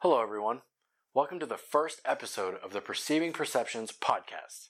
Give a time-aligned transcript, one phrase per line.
[0.00, 0.60] Hello, everyone.
[1.12, 4.68] Welcome to the first episode of the Perceiving Perceptions podcast.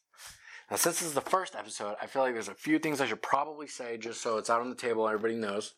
[0.71, 3.07] Now, since this is the first episode, I feel like there's a few things I
[3.07, 5.75] should probably say just so it's out on the table and everybody knows.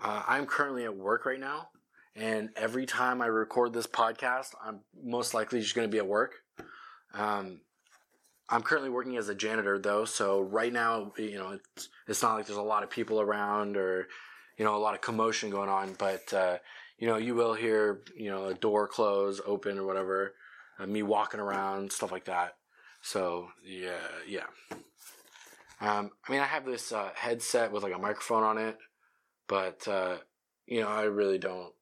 [0.00, 1.70] Uh, I'm currently at work right now,
[2.14, 6.06] and every time I record this podcast, I'm most likely just going to be at
[6.06, 6.34] work.
[7.14, 7.62] Um,
[8.48, 12.36] I'm currently working as a janitor though, so right now, you know, it's, it's not
[12.36, 14.06] like there's a lot of people around or,
[14.56, 16.58] you know, a lot of commotion going on, but, uh,
[16.98, 20.34] you know, you will hear, you know, a door close, open or whatever,
[20.78, 22.56] uh, me walking around, stuff like that.
[23.02, 24.46] So, yeah, yeah.
[25.80, 28.78] Um, I mean, I have this, uh, headset with like a microphone on it,
[29.46, 30.16] but, uh,
[30.66, 31.72] you know, I really don't,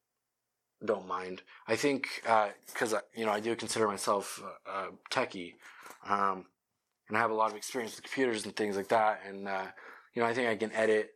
[0.85, 1.43] don't mind.
[1.67, 5.55] I think, uh, cause, you know, I do consider myself, uh, techie.
[6.07, 6.45] Um,
[7.09, 9.21] and I have a lot of experience with computers and things like that.
[9.27, 9.67] And uh,
[10.15, 11.15] you know, I think I can edit,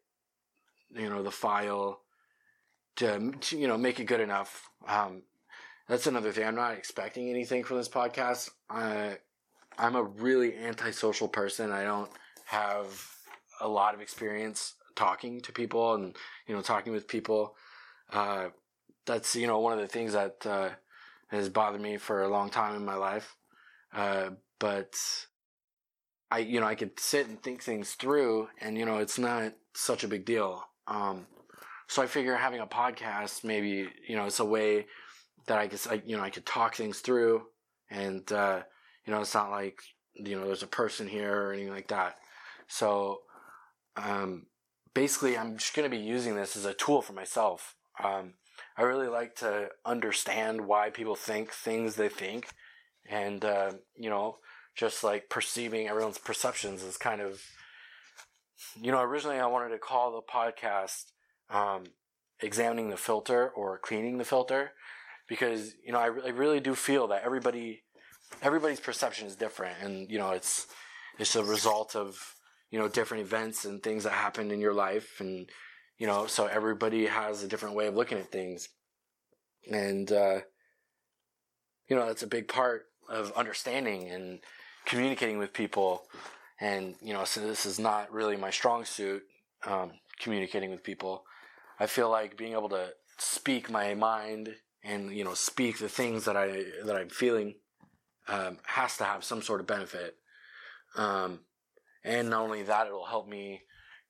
[0.94, 2.00] you know, the file
[2.96, 4.68] to, to you know make it good enough.
[4.86, 5.22] Um,
[5.88, 6.46] that's another thing.
[6.46, 8.50] I'm not expecting anything from this podcast.
[8.68, 9.18] I,
[9.78, 11.72] I'm a really antisocial person.
[11.72, 12.10] I don't
[12.46, 12.86] have
[13.60, 17.56] a lot of experience talking to people and you know talking with people.
[18.12, 18.48] Uh,
[19.06, 20.70] that's you know one of the things that uh,
[21.28, 23.36] has bothered me for a long time in my life.
[23.92, 24.94] Uh, but
[26.30, 29.52] I, you know, I could sit and think things through and, you know, it's not
[29.74, 30.62] such a big deal.
[30.86, 31.26] Um,
[31.90, 34.86] so I figure having a podcast, maybe, you know, it's a way
[35.48, 37.42] that I could, I, you know, I could talk things through
[37.90, 38.60] and, uh,
[39.04, 39.80] you know, it's not like,
[40.14, 42.14] you know, there's a person here or anything like that.
[42.68, 43.22] So,
[43.96, 44.46] um,
[44.94, 47.74] basically I'm just going to be using this as a tool for myself.
[48.02, 48.34] Um,
[48.76, 52.50] I really like to understand why people think things they think
[53.08, 54.36] and, uh, you know,
[54.76, 57.42] just like perceiving everyone's perceptions is kind of
[58.80, 61.06] you know originally i wanted to call the podcast
[61.50, 61.84] um,
[62.40, 64.72] examining the filter or cleaning the filter
[65.28, 67.82] because you know I, I really do feel that everybody
[68.42, 70.66] everybody's perception is different and you know it's
[71.18, 72.34] it's a result of
[72.70, 75.48] you know different events and things that happen in your life and
[75.98, 78.68] you know so everybody has a different way of looking at things
[79.70, 80.40] and uh,
[81.88, 84.40] you know that's a big part of understanding and
[84.86, 86.02] communicating with people.
[86.60, 89.22] And, you know, so this is not really my strong suit,
[89.66, 91.24] um, communicating with people.
[91.80, 94.54] I feel like being able to speak my mind
[94.84, 97.54] and, you know, speak the things that I, that I'm feeling,
[98.28, 100.16] um, has to have some sort of benefit.
[100.96, 101.40] Um,
[102.04, 103.62] and not only that, it'll help me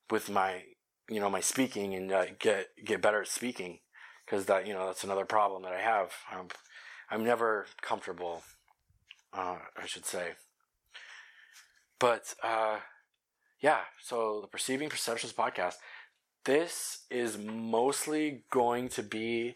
[0.09, 0.63] with my,
[1.09, 3.79] you know, my speaking and uh, get, get better at speaking.
[4.27, 6.11] Cause that, you know, that's another problem that I have.
[6.31, 6.47] I'm,
[7.09, 8.43] I'm never comfortable,
[9.33, 10.31] uh, I should say.
[11.99, 12.77] But uh,
[13.61, 15.75] yeah, so the Perceiving Perceptions podcast.
[16.45, 19.53] This is mostly going to be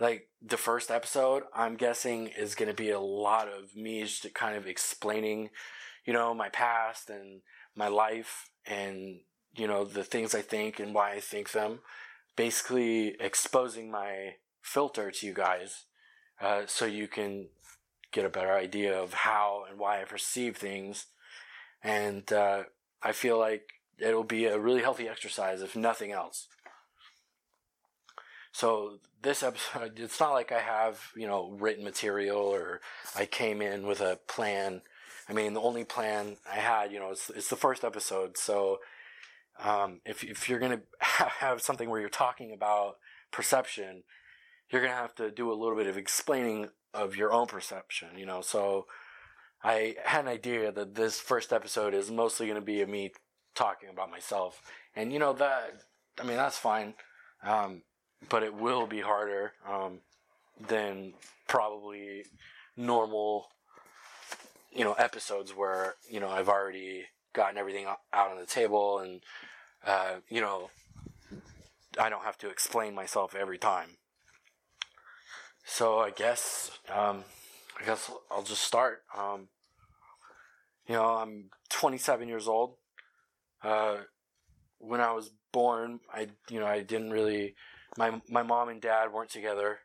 [0.00, 1.42] like the first episode.
[1.54, 5.50] I'm guessing is going to be a lot of me just kind of explaining,
[6.06, 7.42] you know, my past and
[7.76, 9.20] my life and
[9.54, 11.80] you know the things I think and why I think them.
[12.36, 15.84] Basically, exposing my filter to you guys,
[16.40, 17.48] uh, so you can
[18.12, 21.06] get a better idea of how and why I perceive things
[21.82, 22.62] and uh,
[23.02, 23.62] I feel like
[23.98, 26.48] it'll be a really healthy exercise, if nothing else.
[28.52, 32.80] So this episode, it's not like I have you know written material or
[33.16, 34.82] I came in with a plan.
[35.28, 38.38] I mean, the only plan I had, you know, it's, it's the first episode.
[38.38, 38.78] So
[39.62, 42.96] um, if if you're gonna have something where you're talking about
[43.30, 44.04] perception,
[44.70, 48.08] you're gonna have to do a little bit of explaining of your own perception.
[48.16, 48.86] You know, so
[49.62, 53.12] I had an idea that this first episode is mostly to be a me
[53.54, 54.62] talking about myself,
[54.94, 55.82] and you know that.
[56.20, 56.94] I mean, that's fine,
[57.44, 57.82] um,
[58.28, 60.00] but it will be harder um,
[60.68, 61.14] than
[61.46, 62.24] probably
[62.76, 63.46] normal,
[64.72, 69.22] you know, episodes where you know I've already gotten everything out on the table, and
[69.86, 70.70] uh, you know,
[72.00, 73.98] I don't have to explain myself every time.
[75.64, 76.70] So I guess.
[76.92, 77.24] Um,
[77.80, 79.02] I guess I'll just start.
[79.16, 79.48] Um,
[80.86, 82.74] you know, I'm 27 years old.
[83.62, 83.98] Uh,
[84.78, 87.54] when I was born, I you know I didn't really
[87.96, 89.80] my my mom and dad weren't together.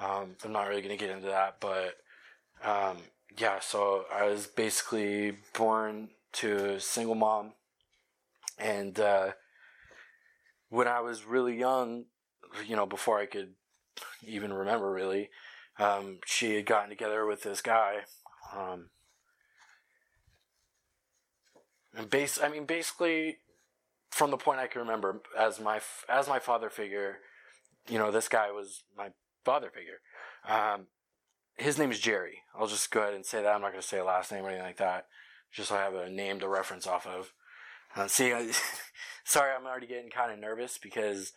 [0.00, 1.96] Um, I'm not really gonna get into that, but
[2.64, 2.98] um,
[3.38, 3.60] yeah.
[3.60, 7.52] So I was basically born to a single mom,
[8.58, 9.32] and uh,
[10.68, 12.06] when I was really young,
[12.66, 13.54] you know, before I could
[14.22, 15.30] even remember really,
[15.78, 18.00] um, she had gotten together with this guy.
[18.54, 18.90] Um,
[21.96, 23.38] and base, I mean, basically,
[24.10, 27.18] from the point I can remember, as my as my father figure,
[27.88, 29.10] you know, this guy was my
[29.44, 30.00] father figure.
[30.48, 30.86] Um,
[31.56, 32.42] his name is Jerry.
[32.58, 33.54] I'll just go ahead and say that.
[33.54, 35.06] I'm not going to say a last name or anything like that.
[35.52, 37.32] Just so I have a name to reference off of.
[37.94, 38.50] Uh, see, I,
[39.24, 41.32] sorry, I'm already getting kind of nervous because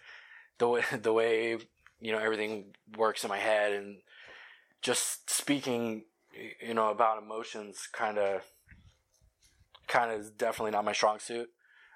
[0.57, 1.57] the way the way
[2.01, 3.97] you know everything works in my head and
[4.81, 6.03] just speaking,
[6.65, 8.43] you know, about emotions, kind of,
[9.89, 11.49] kind of is definitely not my strong suit.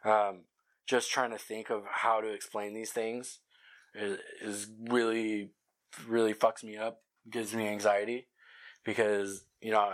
[0.03, 0.41] Um,
[0.85, 3.39] just trying to think of how to explain these things
[3.95, 5.51] is, is really,
[6.05, 8.27] really fucks me up, gives me anxiety
[8.83, 9.93] because, you know,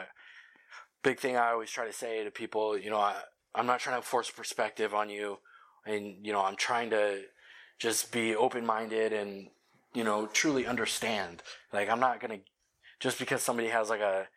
[1.04, 3.16] big thing I always try to say to people, you know, I,
[3.54, 5.38] I'm not trying to force perspective on you
[5.86, 7.22] and, you know, I'm trying to
[7.78, 9.50] just be open minded and,
[9.94, 11.44] you know, truly understand.
[11.72, 12.46] Like, I'm not going to,
[13.00, 14.28] just because somebody has like a,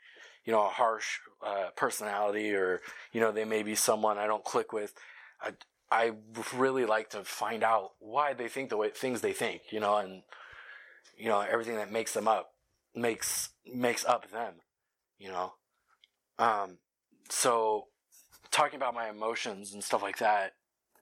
[0.44, 2.80] you know, a harsh uh, personality or,
[3.12, 4.94] you know, they may be someone I don't click with.
[5.40, 5.52] I,
[5.90, 6.12] I
[6.54, 9.98] really like to find out why they think the way things they think, you know,
[9.98, 10.22] and,
[11.16, 12.52] you know, everything that makes them up
[12.94, 14.54] makes, makes up them,
[15.18, 15.52] you know.
[16.38, 16.78] Um,
[17.28, 17.86] so
[18.50, 20.52] talking about my emotions and stuff like that,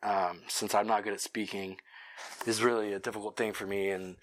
[0.03, 1.77] um, since I'm not good at speaking,
[2.47, 3.91] is really a difficult thing for me.
[3.91, 4.17] And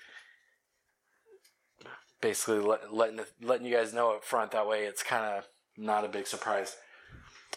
[2.21, 5.47] basically let, letting letting you guys know up front that way it's kind of
[5.77, 6.75] not a big surprise.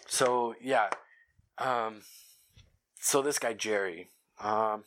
[0.07, 0.89] So yeah,
[1.59, 2.03] um,
[3.01, 4.11] so this guy Jerry,
[4.41, 4.85] um,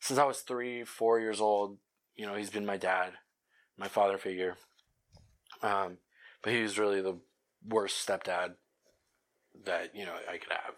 [0.00, 1.78] since I was three, four years old,
[2.16, 3.12] you know, he's been my dad,
[3.76, 4.56] my father figure.
[5.62, 5.98] Um,
[6.42, 7.16] but he was really the
[7.66, 8.54] worst stepdad
[9.64, 10.74] that you know I could have.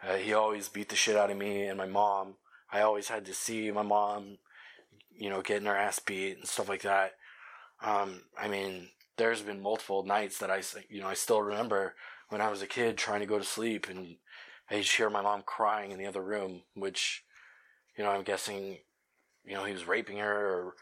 [0.00, 2.34] Uh, he always beat the shit out of me and my mom.
[2.70, 4.38] I always had to see my mom,
[5.16, 7.14] you know, getting her ass beat and stuff like that.
[7.82, 11.94] Um, I mean, there's been multiple nights that I, you know, I still remember
[12.28, 14.16] when I was a kid trying to go to sleep and
[14.70, 17.24] I just hear my mom crying in the other room, which,
[17.96, 18.78] you know, I'm guessing,
[19.44, 20.74] you know, he was raping her or,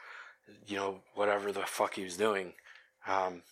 [0.67, 2.53] you know, whatever the fuck he was doing.
[3.07, 3.43] Um,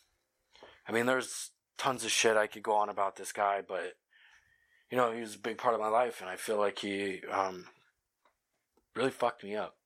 [0.89, 3.95] I mean, there's tons of shit I could go on about this guy, but,
[4.91, 7.21] you know, he was a big part of my life and I feel like he,
[7.31, 7.67] um,
[8.97, 9.77] really fucked me up.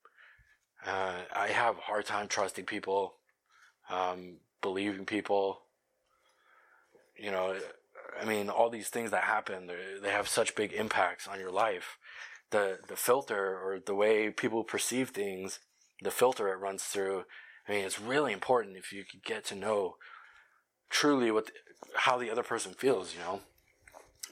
[0.87, 3.18] Uh, I have a hard time trusting people
[3.91, 5.63] um, believing people.
[7.17, 7.57] You know,
[8.21, 9.71] I mean, all these things that happen,
[10.03, 11.99] they have such big impacts on your life.
[12.51, 15.59] The the filter or the way people perceive things,
[16.03, 17.25] the filter it runs through.
[17.69, 19.97] I mean, it's really important if you could get to know
[20.89, 21.53] truly what the,
[21.95, 23.15] how the other person feels.
[23.15, 23.41] You know,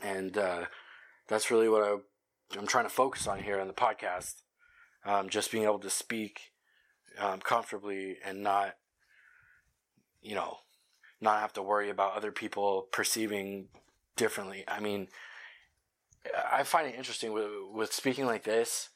[0.02, 0.64] and uh,
[1.28, 4.42] that's really what I, I'm trying to focus on here on the podcast.
[5.04, 6.40] Um, just being able to speak
[7.18, 8.74] um, comfortably and not
[10.26, 10.58] you know,
[11.20, 13.68] not have to worry about other people perceiving
[14.16, 14.64] differently.
[14.66, 15.08] I mean,
[16.52, 18.88] I find it interesting with, with speaking like this,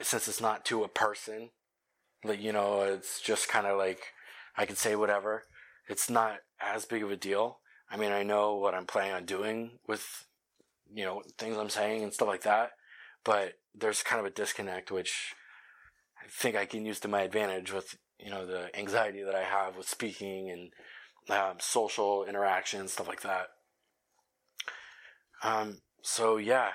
[0.00, 1.50] since it's not to a person,
[2.24, 4.00] like, you know, it's just kind of like
[4.56, 5.44] I can say whatever.
[5.88, 7.60] It's not as big of a deal.
[7.90, 10.26] I mean, I know what I'm planning on doing with,
[10.92, 12.72] you know, things I'm saying and stuff like that,
[13.24, 15.34] but there's kind of a disconnect, which
[16.22, 19.42] I think I can use to my advantage with you know the anxiety that I
[19.42, 20.70] have with speaking and
[21.30, 23.48] um, social interaction stuff like that.
[25.42, 26.70] Um, so yeah,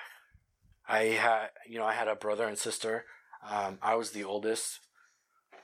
[0.88, 3.04] I had you know I had a brother and sister.
[3.48, 4.80] Um, I was the oldest,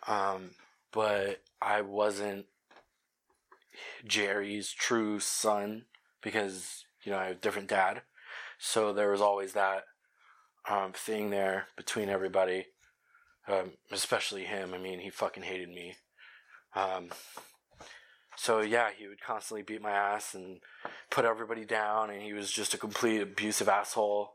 [0.07, 0.53] um,
[0.93, 2.47] but I wasn't
[4.07, 5.85] Jerry's true son
[6.23, 8.03] because you know I have a different dad.
[8.59, 9.85] So there was always that
[10.69, 12.67] um, thing there between everybody
[13.49, 14.75] um, especially him.
[14.75, 15.97] I mean, he fucking hated me.
[16.75, 17.11] Um,
[18.37, 20.61] so yeah, he would constantly beat my ass and
[21.11, 24.35] put everybody down, and he was just a complete abusive asshole.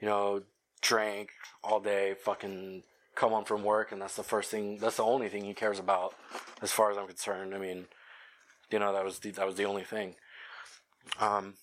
[0.00, 0.42] You know,
[0.82, 1.30] drank
[1.62, 2.82] all day, fucking
[3.14, 4.78] come home from work, and that's the first thing.
[4.78, 6.14] That's the only thing he cares about,
[6.60, 7.54] as far as I'm concerned.
[7.54, 7.86] I mean,
[8.70, 10.16] you know, that was the, that was the only thing.
[11.20, 11.54] Um,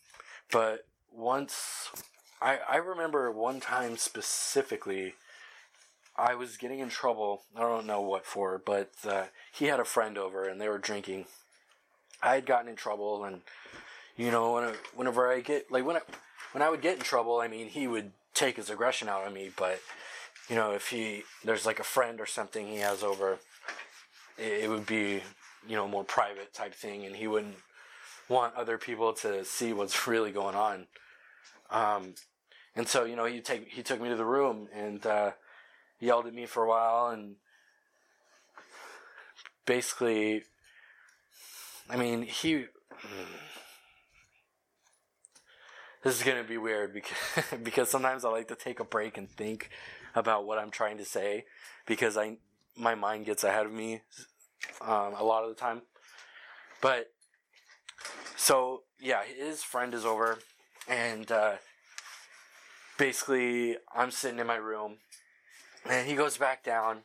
[0.52, 1.90] but once
[2.42, 5.16] I I remember one time specifically
[6.16, 7.44] I was getting in trouble.
[7.56, 10.78] I don't know what for, but uh, he had a friend over and they were
[10.78, 11.26] drinking.
[12.22, 13.42] I had gotten in trouble, and
[14.16, 16.02] you know, whenever I get like when I
[16.52, 19.34] when I would get in trouble, I mean, he would take his aggression out on
[19.34, 19.52] me.
[19.56, 19.82] But
[20.48, 23.40] you know, if he there's like a friend or something he has over,
[24.38, 25.22] it, it would be
[25.68, 27.58] you know more private type thing, and he wouldn't
[28.30, 30.88] want other people to see what's really going on.
[31.72, 32.14] Um,
[32.76, 35.04] and so you know, he take he took me to the room and.
[35.06, 35.32] Uh,
[36.04, 37.36] yelled at me for a while and
[39.66, 40.44] basically
[41.90, 42.66] I mean he
[46.04, 47.18] this is gonna be weird because
[47.64, 49.70] because sometimes I like to take a break and think
[50.16, 51.46] about what I'm trying to say
[51.86, 52.38] because I
[52.76, 54.02] my mind gets ahead of me
[54.82, 55.82] um, a lot of the time.
[56.82, 57.12] But
[58.36, 60.40] so yeah, his friend is over,
[60.88, 61.54] and uh,
[62.98, 64.98] basically I'm sitting in my room,
[65.90, 67.00] and he goes back down,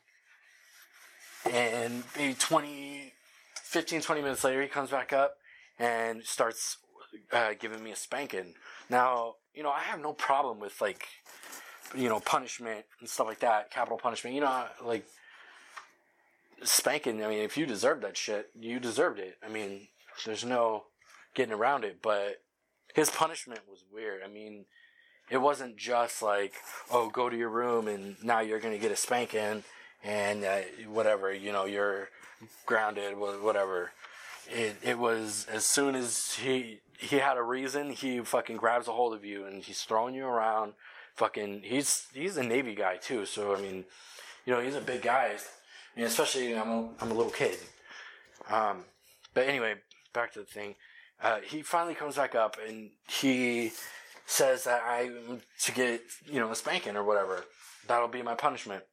[1.50, 3.12] and maybe 20,
[3.54, 5.35] 15, 20 minutes later, he comes back up
[5.78, 6.78] and starts
[7.32, 8.54] uh, giving me a spanking.
[8.90, 11.06] Now, you know, I have no problem with like,
[11.97, 14.35] you know, punishment and stuff like that, capital punishment.
[14.35, 15.06] You know, like
[16.62, 17.25] spanking.
[17.25, 19.37] I mean, if you deserved that shit, you deserved it.
[19.44, 19.88] I mean,
[20.25, 20.85] there's no
[21.35, 21.99] getting around it.
[22.02, 22.42] But
[22.94, 24.23] his punishment was weird.
[24.25, 24.66] I mean,
[25.30, 26.54] it wasn't just like,
[26.90, 29.62] oh, go to your room and now you're gonna get a spanking
[30.02, 31.32] and uh, whatever.
[31.32, 32.08] You know, you're
[32.66, 33.92] grounded, whatever.
[34.50, 38.92] It it was as soon as he he had a reason, he fucking grabs a
[38.92, 40.73] hold of you and he's throwing you around.
[41.14, 43.85] Fucking, he's he's a Navy guy too, so I mean,
[44.47, 45.37] you know, he's a big guy.
[45.37, 47.58] I mean, especially I'm a, I'm a little kid.
[48.49, 48.85] Um,
[49.35, 49.75] but anyway,
[50.12, 50.75] back to the thing.
[51.20, 53.73] Uh, he finally comes back up and he
[54.28, 57.44] says that I'm to get you know a spanking or whatever.
[57.87, 58.85] That'll be my punishment.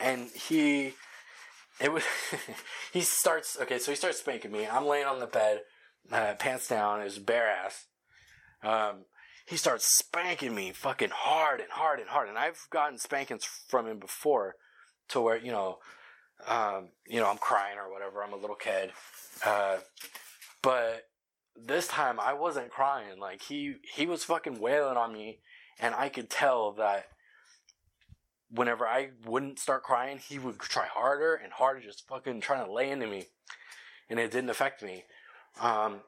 [0.00, 0.94] And he,
[1.80, 2.02] it was
[2.92, 3.78] he starts okay.
[3.78, 4.66] So he starts spanking me.
[4.66, 5.60] I'm laying on the bed
[6.10, 7.86] uh, pants down, his bare ass.
[8.62, 9.04] Um,
[9.46, 12.28] he starts spanking me fucking hard and hard and hard.
[12.28, 14.54] And I've gotten spankings from him before
[15.08, 15.78] to where, you know,
[16.46, 18.22] um, you know, I'm crying or whatever.
[18.22, 18.90] I'm a little kid.
[19.44, 19.76] Uh,
[20.62, 21.04] but
[21.56, 23.18] this time I wasn't crying.
[23.18, 25.40] Like he, he was fucking wailing on me
[25.80, 27.06] and I could tell that
[28.50, 32.72] whenever I wouldn't start crying, he would try harder and harder, just fucking trying to
[32.72, 33.26] lay into me.
[34.10, 35.04] And it didn't affect me.
[35.60, 36.00] Um,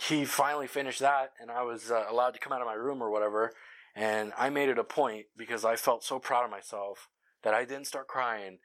[0.00, 3.00] he finally finished that, and I was uh, allowed to come out of my room
[3.00, 3.52] or whatever.
[3.94, 7.08] And I made it a point because I felt so proud of myself
[7.42, 8.58] that I didn't start crying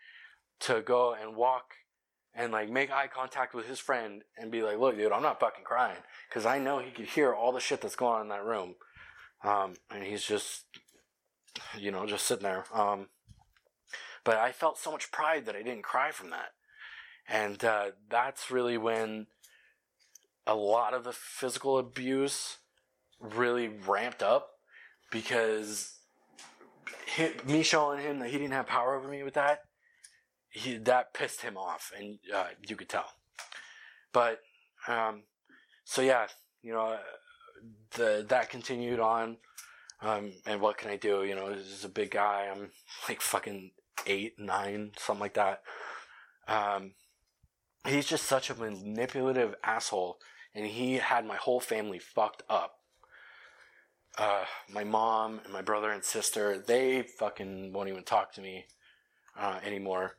[0.62, 1.74] to go and walk
[2.38, 5.40] and like make eye contact with his friend and be like, "Look, dude, I'm not
[5.40, 5.98] fucking crying,"
[6.30, 8.76] because I know he could hear all the shit that's going on in that room,
[9.44, 10.66] um, and he's just,
[11.78, 12.66] you know, just sitting there.
[12.72, 13.08] Um,
[14.24, 16.52] but I felt so much pride that I didn't cry from that,
[17.28, 19.26] and uh, that's really when
[20.46, 22.58] a lot of the physical abuse
[23.20, 24.52] really ramped up
[25.12, 25.96] because
[27.46, 29.62] me showing him that he didn't have power over me with that,
[30.58, 33.12] he that pissed him off, and uh, you could tell.
[34.12, 34.40] But
[34.88, 35.24] um,
[35.86, 36.28] so yeah,
[36.64, 36.98] you know,
[37.92, 39.38] the that continued on.
[40.00, 41.24] Um, and what can I do?
[41.24, 42.48] You know, this is a big guy.
[42.52, 42.70] I'm
[43.10, 43.72] like fucking
[44.06, 45.62] eight, nine, something like that.
[46.48, 46.92] Um,
[47.86, 50.20] he's just such a manipulative asshole
[50.54, 52.76] and he had my whole family fucked up.
[54.20, 58.66] Uh, my mom and my brother and sister, they fucking won't even talk to me
[59.38, 60.16] uh, anymore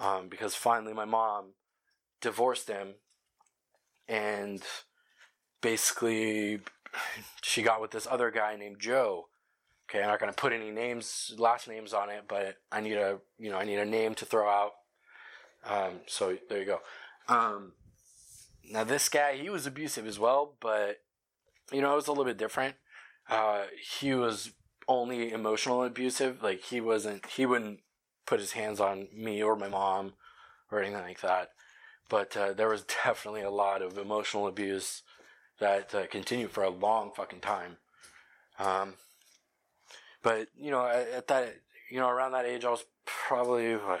[0.00, 1.54] um, because finally my mom
[2.20, 2.94] divorced him
[4.08, 4.62] and
[5.60, 6.60] basically
[7.42, 9.28] she got with this other guy named Joe.
[9.88, 13.18] Okay, I'm not gonna put any names, last names on it, but I need a,
[13.38, 14.72] you know, I need a name to throw out.
[15.64, 16.80] Um, so there you go.
[17.28, 17.72] Um,
[18.70, 20.98] now this guy, he was abusive as well, but
[21.72, 22.76] you know, it was a little bit different.
[23.28, 23.64] Uh,
[24.00, 24.52] he was
[24.86, 26.42] only emotional abusive.
[26.42, 27.80] Like he wasn't, he wouldn't
[28.28, 30.12] put his hands on me or my mom
[30.70, 31.50] or anything like that.
[32.10, 35.02] But uh, there was definitely a lot of emotional abuse
[35.58, 37.78] that uh, continued for a long fucking time.
[38.58, 38.94] Um,
[40.22, 41.54] but you know, at, at, that,
[41.90, 44.00] you know, around that age, I was probably what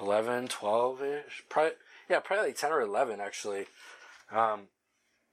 [0.00, 1.72] 11, 12 ish, probably
[2.10, 3.66] yeah, probably like 10 or 11 actually.
[4.32, 4.62] Um,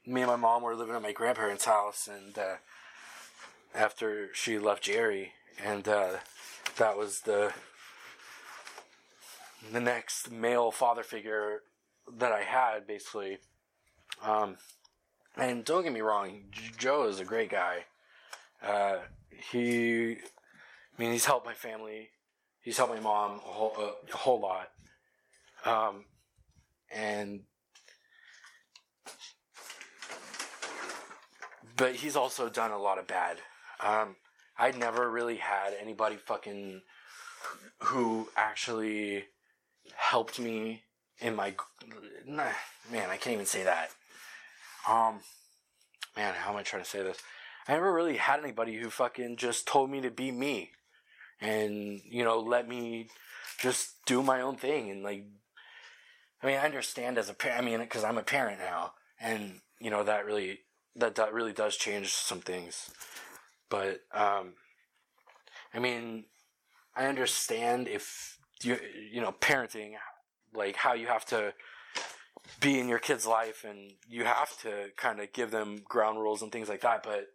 [0.05, 2.55] me and my mom were living at my grandparents' house, and uh,
[3.73, 5.33] after she left Jerry,
[5.63, 6.17] and uh,
[6.77, 7.53] that was the
[9.71, 11.61] the next male father figure
[12.17, 13.37] that I had, basically.
[14.23, 14.57] Um,
[15.37, 16.43] and don't get me wrong,
[16.77, 17.85] Joe is a great guy.
[18.61, 18.97] Uh,
[19.51, 22.09] he, I mean, he's helped my family.
[22.61, 24.69] He's helped my mom a whole, a whole lot.
[25.65, 26.05] Um,
[26.91, 27.41] and
[31.77, 33.37] but he's also done a lot of bad.
[33.79, 34.15] Um,
[34.57, 36.81] I never really had anybody fucking
[37.79, 39.25] who actually
[39.95, 40.83] helped me
[41.19, 41.53] in my
[42.25, 42.49] nah,
[42.91, 43.09] man.
[43.09, 43.89] I can't even say that.
[44.87, 45.19] Um,
[46.15, 47.17] man, how am I trying to say this?
[47.67, 50.71] I never really had anybody who fucking just told me to be me,
[51.39, 53.09] and you know, let me
[53.59, 55.25] just do my own thing and like
[56.41, 57.61] I mean, I understand as a parent.
[57.61, 60.61] I mean, because I'm a parent now, and you know that really
[60.95, 62.89] that that really does change some things.
[63.69, 64.53] But um,
[65.73, 66.25] I mean,
[66.95, 68.77] I understand if you
[69.11, 69.93] you know parenting
[70.53, 71.53] like how you have to
[72.59, 76.41] be in your kid's life and you have to kind of give them ground rules
[76.41, 77.03] and things like that.
[77.03, 77.27] But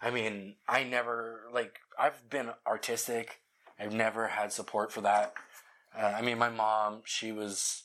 [0.00, 3.40] I mean, I never, like, I've been artistic.
[3.78, 5.34] I've never had support for that.
[5.96, 7.82] Uh, I mean, my mom, she was,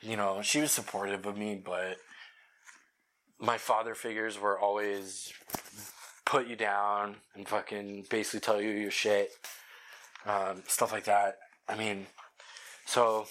[0.00, 1.96] you know, she was supportive of me, but
[3.38, 5.32] my father figures were always
[6.24, 9.30] put you down and fucking basically tell you your shit,
[10.26, 11.38] um, stuff like that.
[11.68, 12.06] I mean,
[12.86, 13.26] so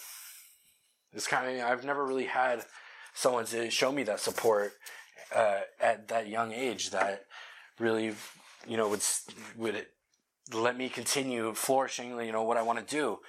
[1.13, 2.63] it's kind of I've never really had
[3.13, 4.73] someone to show me that support
[5.35, 7.25] uh, at that young age that
[7.79, 8.13] really
[8.67, 9.03] you know would
[9.57, 9.85] would
[10.53, 12.19] let me continue flourishing.
[12.19, 13.19] You know what I want to do.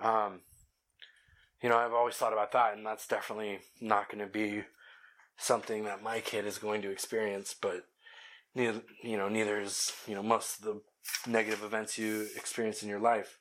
[0.00, 0.40] Um,
[1.62, 4.64] you know, I've always thought about that, and that's definitely not going to be
[5.36, 7.54] something that my kid is going to experience.
[7.60, 7.86] But
[8.54, 10.80] neither, you know, neither is you know most of the
[11.30, 13.38] negative events you experience in your life.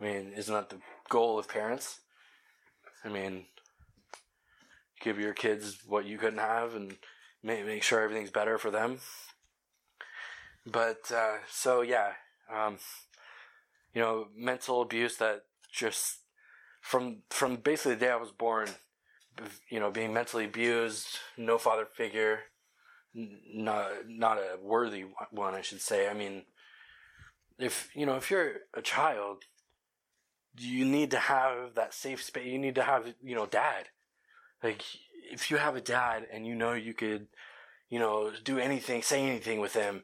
[0.00, 0.78] I mean, isn't that the
[1.08, 2.00] goal of parents?
[3.04, 3.46] I mean,
[5.00, 6.96] give your kids what you couldn't have and
[7.42, 9.00] make, make sure everything's better for them.
[10.66, 12.12] But, uh, so yeah,
[12.52, 12.78] um,
[13.94, 16.18] you know, mental abuse that just
[16.80, 18.68] from, from basically the day I was born,
[19.68, 22.40] you know, being mentally abused, no father figure,
[23.14, 26.08] not, not a worthy one, I should say.
[26.08, 26.42] I mean,
[27.58, 29.44] if, you know, if you're a child,
[30.58, 32.46] you need to have that safe space.
[32.46, 33.88] You need to have, you know, dad.
[34.62, 34.82] Like,
[35.30, 37.28] if you have a dad and you know you could,
[37.88, 40.02] you know, do anything, say anything with him,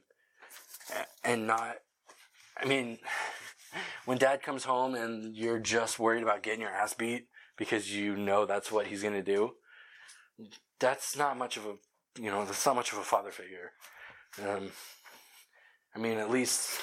[1.24, 1.76] and not,
[2.56, 2.98] I mean,
[4.04, 8.16] when dad comes home and you're just worried about getting your ass beat because you
[8.16, 9.52] know that's what he's gonna do,
[10.78, 11.74] that's not much of a,
[12.20, 13.72] you know, that's not much of a father figure.
[14.42, 14.70] Um,
[15.94, 16.78] I mean, at least,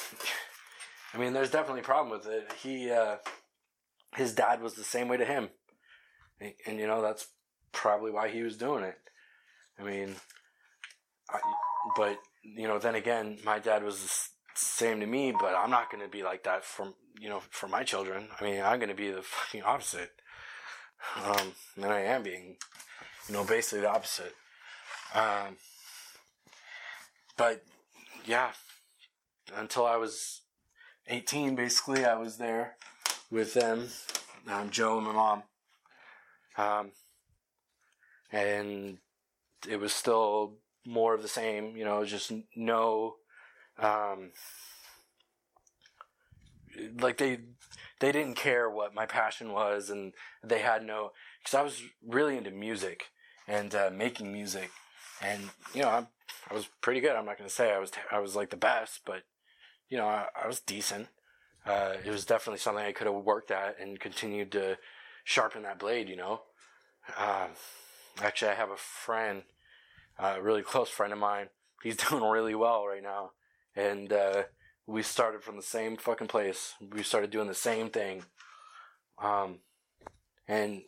[1.13, 2.51] I mean, there's definitely a problem with it.
[2.61, 3.17] He, uh,
[4.15, 5.49] his dad was the same way to him.
[6.39, 7.27] And, and you know, that's
[7.71, 8.97] probably why he was doing it.
[9.79, 10.15] I mean,
[11.29, 11.39] I,
[11.95, 14.13] but, you know, then again, my dad was the
[14.55, 17.67] same to me, but I'm not going to be like that for, you know, for
[17.67, 18.27] my children.
[18.39, 20.11] I mean, I'm going to be the fucking opposite.
[21.23, 22.57] Um, and I am being,
[23.27, 24.35] you know, basically the opposite.
[25.13, 25.57] Um,
[27.37, 27.63] but
[28.25, 28.51] yeah,
[29.55, 30.41] until I was
[31.07, 32.77] 18, basically, I was there
[33.33, 33.87] with them,
[34.47, 35.43] um, Joe and my mom.
[36.55, 36.91] Um,
[38.31, 38.99] and
[39.67, 43.15] it was still more of the same, you know, just no,
[43.79, 44.31] um,
[46.99, 47.39] like they,
[47.99, 51.11] they didn't care what my passion was and they had no,
[51.43, 53.05] cause I was really into music
[53.47, 54.69] and, uh, making music
[55.21, 55.41] and,
[55.73, 56.05] you know, I,
[56.51, 57.15] I was pretty good.
[57.15, 59.23] I'm not going to say I was, I was like the best, but,
[59.89, 61.07] you know, I, I was decent
[61.65, 64.77] uh, it was definitely something I could have worked at and continued to
[65.23, 66.41] sharpen that blade, you know.
[67.17, 67.47] Uh,
[68.21, 69.43] actually, I have a friend,
[70.19, 71.47] a really close friend of mine.
[71.81, 73.31] He's doing really well right now.
[73.75, 74.43] And uh,
[74.85, 76.73] we started from the same fucking place.
[76.81, 78.23] We started doing the same thing.
[79.21, 79.59] Um,
[80.47, 80.81] and,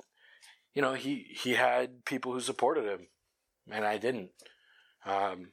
[0.74, 3.08] you know, he, he had people who supported him,
[3.72, 4.32] and I didn't.
[5.06, 5.52] Um,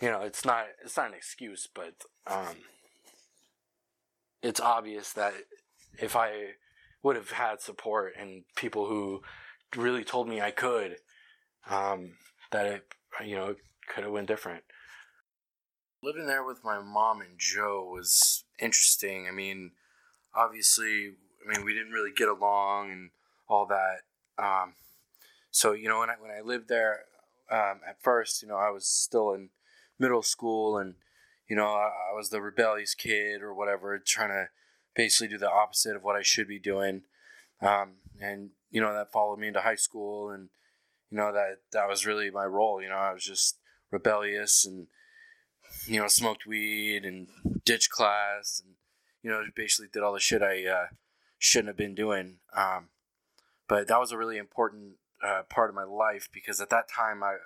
[0.00, 1.94] you know, it's not, it's not an excuse, but,
[2.26, 2.56] um,
[4.42, 5.34] it's obvious that
[6.00, 6.30] if I
[7.02, 9.22] would have had support and people who
[9.76, 10.96] really told me I could,
[11.68, 12.12] um,
[12.50, 12.84] that it,
[13.24, 13.54] you know,
[13.92, 14.64] could have went different.
[16.02, 19.26] Living there with my mom and Joe was interesting.
[19.28, 19.72] I mean,
[20.34, 21.12] obviously,
[21.44, 23.10] I mean, we didn't really get along and
[23.48, 24.02] all that.
[24.42, 24.74] Um,
[25.50, 27.00] so, you know, when I, when I lived there,
[27.50, 29.50] um, at first, you know, I was still in
[29.98, 30.94] middle school and,
[31.48, 34.48] you know, I, I was the rebellious kid or whatever, trying to
[34.94, 37.02] basically do the opposite of what I should be doing.
[37.60, 40.48] Um, and you know that followed me into high school, and
[41.10, 42.82] you know that that was really my role.
[42.82, 43.58] You know, I was just
[43.90, 44.88] rebellious and
[45.86, 47.28] you know smoked weed and
[47.64, 48.74] ditched class, and
[49.22, 50.86] you know basically did all the shit I uh,
[51.38, 52.36] shouldn't have been doing.
[52.54, 52.88] Um,
[53.68, 57.22] but that was a really important uh, part of my life because at that time
[57.22, 57.36] I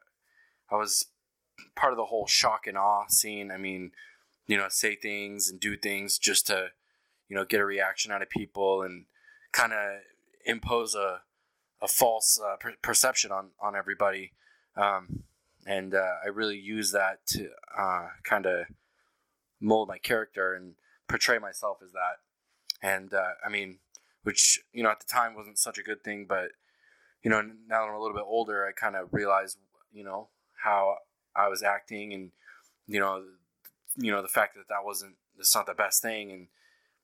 [0.70, 1.06] I was
[1.74, 3.50] part of the whole shock and awe scene.
[3.50, 3.92] I mean,
[4.46, 6.68] you know, say things and do things just to,
[7.28, 9.06] you know, get a reaction out of people and
[9.52, 10.00] kind of
[10.44, 11.20] impose a,
[11.80, 14.32] a false uh, per- perception on, on everybody.
[14.76, 15.24] Um,
[15.66, 18.66] and uh, I really use that to uh, kind of
[19.60, 20.74] mold my character and
[21.08, 22.18] portray myself as that.
[22.82, 23.78] And uh, I mean,
[24.24, 26.48] which, you know, at the time wasn't such a good thing, but,
[27.22, 29.56] you know, now that I'm a little bit older, I kind of realize,
[29.92, 30.28] you know,
[30.64, 30.96] how
[31.34, 32.30] I was acting, and
[32.86, 33.24] you know,
[33.96, 36.46] you know the fact that that wasn't that's not the best thing, and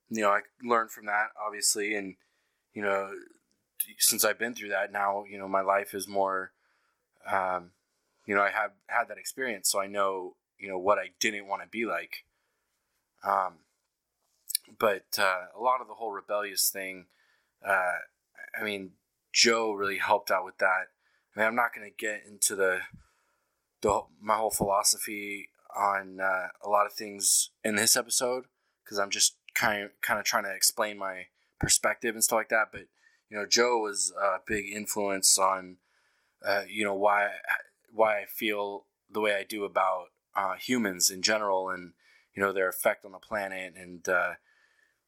[0.09, 2.15] you know I learned from that obviously, and
[2.73, 3.11] you know
[3.97, 6.51] since I've been through that now, you know, my life is more,
[7.29, 7.71] um,
[8.25, 11.47] you know, I have had that experience, so I know, you know, what I didn't
[11.47, 12.25] want to be like.
[13.23, 13.59] Um,
[14.77, 17.05] but uh, a lot of the whole rebellious thing,
[17.65, 17.97] uh,
[18.59, 18.91] I mean,
[19.33, 20.87] Joe really helped out with that.
[21.35, 22.79] I mean, I'm not going to get into the,
[23.81, 28.45] the my whole philosophy on uh, a lot of things in this episode
[28.83, 31.27] because I'm just kind of kind of trying to explain my
[31.59, 32.67] perspective and stuff like that.
[32.71, 32.87] But
[33.29, 35.77] you know, Joe was a big influence on
[36.45, 37.29] uh, you know why
[37.93, 41.93] why I feel the way I do about uh, humans in general and
[42.35, 44.33] you know their effect on the planet and uh,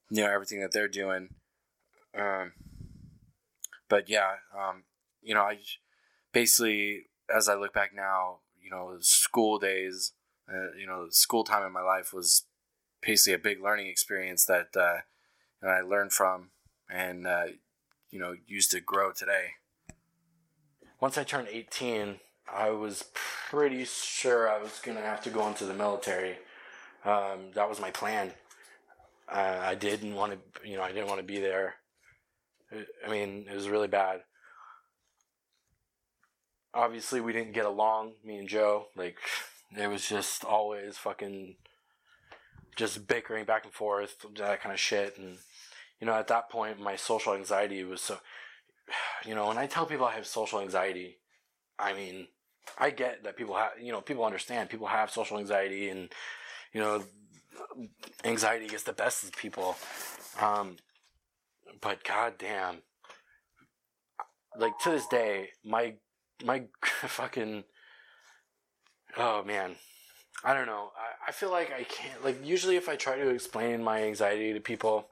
[0.09, 1.29] you know everything that they're doing.
[2.17, 2.53] Um,
[3.89, 4.83] but yeah, um,
[5.21, 5.59] you know, I
[6.31, 10.13] basically as I look back now, you know, school days,
[10.51, 12.43] uh, you know, school time in my life was
[13.01, 14.99] basically a big learning experience that uh,
[15.61, 16.51] you know, I learned from
[16.89, 17.45] and uh,
[18.09, 19.51] you know used to grow today.
[20.99, 22.19] Once I turned 18,
[22.53, 26.37] I was pretty sure I was gonna have to go into the military.
[27.03, 28.31] Um, that was my plan.
[29.33, 31.75] I didn't want to, you know, I didn't want to be there.
[32.71, 34.23] I mean, it was really bad.
[36.73, 38.87] Obviously, we didn't get along, me and Joe.
[38.95, 39.17] Like,
[39.77, 41.55] it was just always fucking
[42.75, 45.17] just bickering back and forth, that kind of shit.
[45.17, 45.37] And,
[45.99, 48.17] you know, at that point, my social anxiety was so,
[49.25, 51.17] you know, when I tell people I have social anxiety,
[51.77, 52.27] I mean,
[52.77, 56.09] I get that people have, you know, people understand people have social anxiety and,
[56.73, 57.03] you know,
[58.23, 59.75] anxiety gets the best of people.
[60.39, 60.77] Um,
[61.81, 62.77] but goddamn,
[64.57, 65.95] like to this day, my,
[66.43, 67.63] my fucking,
[69.17, 69.75] oh man,
[70.43, 70.91] I don't know.
[70.95, 74.53] I, I feel like I can't, like, usually if I try to explain my anxiety
[74.53, 75.07] to people,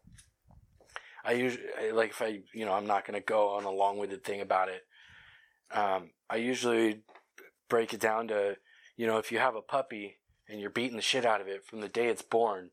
[1.24, 3.98] I usually, like, if I, you know, I'm not going to go on a long
[3.98, 4.82] winded thing about it.
[5.72, 7.02] Um, I usually
[7.70, 8.58] break it down to,
[8.98, 11.64] you know, if you have a puppy and you're beating the shit out of it
[11.64, 12.72] from the day it's born,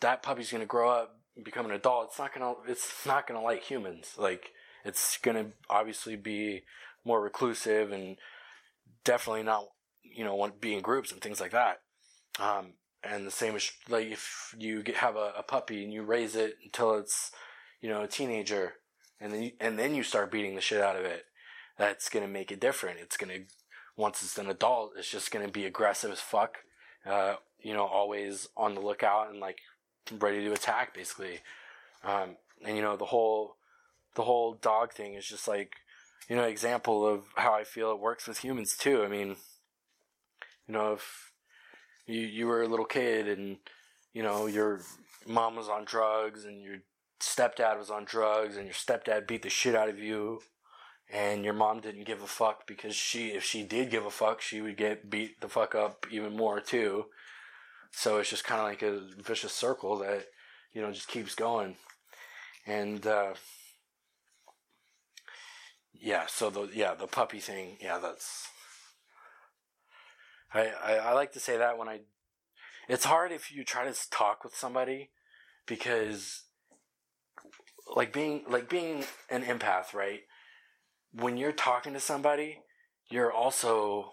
[0.00, 2.08] that puppy's going to grow up and become an adult.
[2.10, 4.14] It's not going to, it's not going to like humans.
[4.18, 4.50] Like,
[4.84, 6.64] it's going to obviously be
[7.08, 8.16] more reclusive and
[9.02, 9.64] definitely not,
[10.02, 11.80] you know, want to be in groups and things like that.
[12.38, 16.02] Um, and the same is like if you get, have a, a puppy and you
[16.02, 17.32] raise it until it's,
[17.80, 18.74] you know, a teenager
[19.20, 21.24] and then you, and then you start beating the shit out of it.
[21.76, 23.00] That's going to make it different.
[23.00, 23.44] It's going to
[23.96, 26.58] once it's an adult, it's just going to be aggressive as fuck.
[27.04, 29.58] Uh, you know, always on the lookout and like
[30.20, 31.40] ready to attack, basically.
[32.04, 33.56] Um, and you know, the whole
[34.14, 35.72] the whole dog thing is just like
[36.28, 39.02] you know example of how I feel it works with humans too.
[39.02, 39.36] I mean,
[40.66, 41.32] you know, if
[42.06, 43.58] you you were a little kid and
[44.12, 44.80] you know your
[45.26, 46.78] mom was on drugs and your
[47.20, 50.40] stepdad was on drugs and your stepdad beat the shit out of you
[51.10, 54.40] and your mom didn't give a fuck because she if she did give a fuck
[54.40, 57.06] she would get beat the fuck up even more too
[57.90, 60.26] so it's just kind of like a vicious circle that
[60.72, 61.76] you know just keeps going
[62.66, 63.32] and uh,
[66.00, 68.48] yeah so the yeah the puppy thing yeah that's
[70.52, 72.00] I, I i like to say that when i
[72.88, 75.10] it's hard if you try to talk with somebody
[75.66, 76.44] because
[77.94, 80.20] like being like being an empath right?
[81.12, 82.60] When you're talking to somebody,
[83.10, 84.10] you're also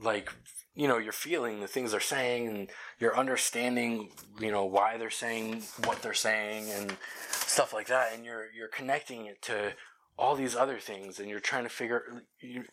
[0.00, 0.32] like
[0.74, 4.10] you know you're feeling the things they're saying and you're understanding
[4.40, 6.96] you know why they're saying what they're saying and
[7.30, 9.72] stuff like that and you're you're connecting it to
[10.18, 12.22] all these other things and you're trying to figure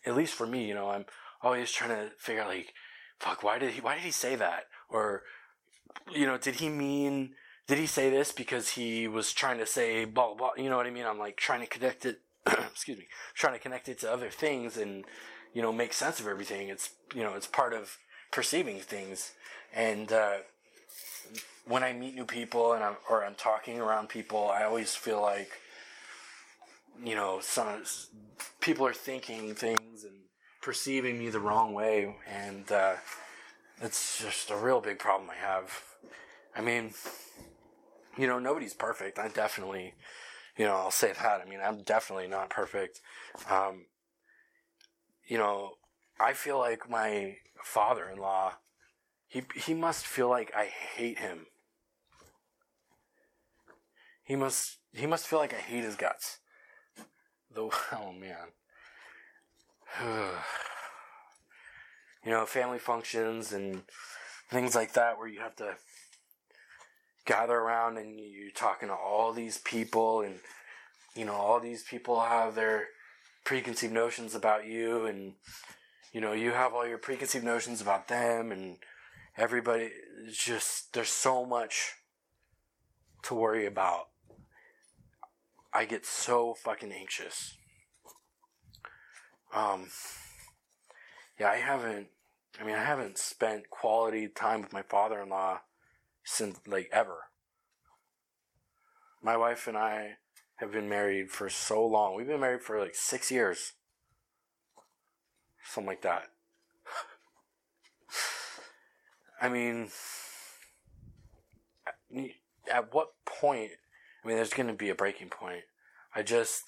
[0.06, 1.06] at least for me you know i'm
[1.41, 2.73] always trying to figure like
[3.19, 5.23] fuck why did he why did he say that or
[6.13, 7.32] you know did he mean
[7.67, 10.86] did he say this because he was trying to say blah blah you know what
[10.86, 12.21] i mean i'm like trying to connect it
[12.71, 15.06] excuse me, trying to connect it to other things and,
[15.54, 16.69] you know, make sense of everything.
[16.69, 17.97] It's, you know, it's part of
[18.32, 19.34] perceiving things.
[19.73, 20.38] And, uh,
[21.65, 25.21] when I meet new people and I'm, or I'm talking around people, I always feel
[25.21, 25.51] like,
[27.04, 27.84] you know, some
[28.60, 30.16] people are thinking things and
[30.62, 32.16] perceiving me the wrong way.
[32.28, 32.96] And, uh,
[33.82, 35.84] it's just a real big problem I have.
[36.56, 36.94] I mean,
[38.18, 39.18] you know, nobody's perfect.
[39.18, 39.96] I definitely,
[40.58, 41.42] you know, I'll say that.
[41.42, 43.02] I mean, I'm definitely not perfect.
[43.50, 43.86] Um,
[45.28, 45.72] you know,
[46.20, 48.54] I feel like my father-in-law,
[49.28, 51.46] he he must feel like I hate him.
[54.24, 56.40] He must he must feel like I hate his guts.
[57.54, 58.48] The oh man.
[62.26, 63.84] you know, family functions and
[64.50, 65.76] things like that where you have to
[67.26, 70.40] gather around and you're talking to all these people and
[71.16, 72.88] you know, all these people have their
[73.44, 75.34] preconceived notions about you and
[76.14, 78.78] you know, you have all your preconceived notions about them and
[79.38, 79.92] everybody
[80.32, 81.94] just there's so much
[83.24, 84.11] to worry about.
[85.74, 87.58] I get so fucking anxious.
[89.54, 89.88] Um
[91.40, 92.08] yeah, I haven't
[92.60, 95.62] I mean, I haven't spent quality time with my father-in-law
[96.24, 97.28] since like ever.
[99.24, 100.18] My wife and I
[100.58, 102.16] have been married for so long.
[102.16, 103.74] We've been married for like 6 years.
[105.64, 106.28] Something like that.
[109.42, 109.90] I mean,
[112.72, 113.72] at what point?
[114.24, 115.64] I mean, there's going to be a breaking point.
[116.16, 116.64] I just,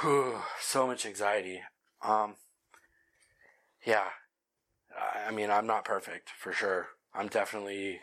[0.00, 1.62] whew, so much anxiety.
[2.02, 2.34] Um,
[3.86, 4.08] yeah.
[5.26, 6.88] I mean, I'm not perfect for sure.
[7.14, 8.00] I'm definitely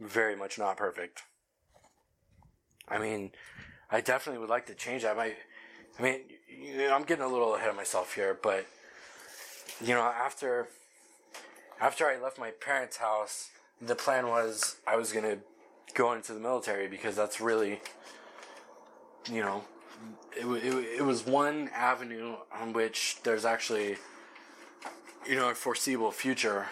[0.00, 1.22] very much not perfect.
[2.88, 3.32] I mean,
[3.90, 5.16] I definitely would like to change that.
[5.16, 5.34] My,
[5.98, 8.66] I mean, you know, I'm getting a little ahead of myself here, but
[9.80, 10.68] you know, after
[11.80, 15.38] after I left my parents' house, the plan was I was gonna
[15.94, 17.80] go into the military because that's really,
[19.30, 19.64] you know,
[20.36, 23.96] it, it, it was one avenue on which there's actually,
[25.26, 26.66] you know, a foreseeable future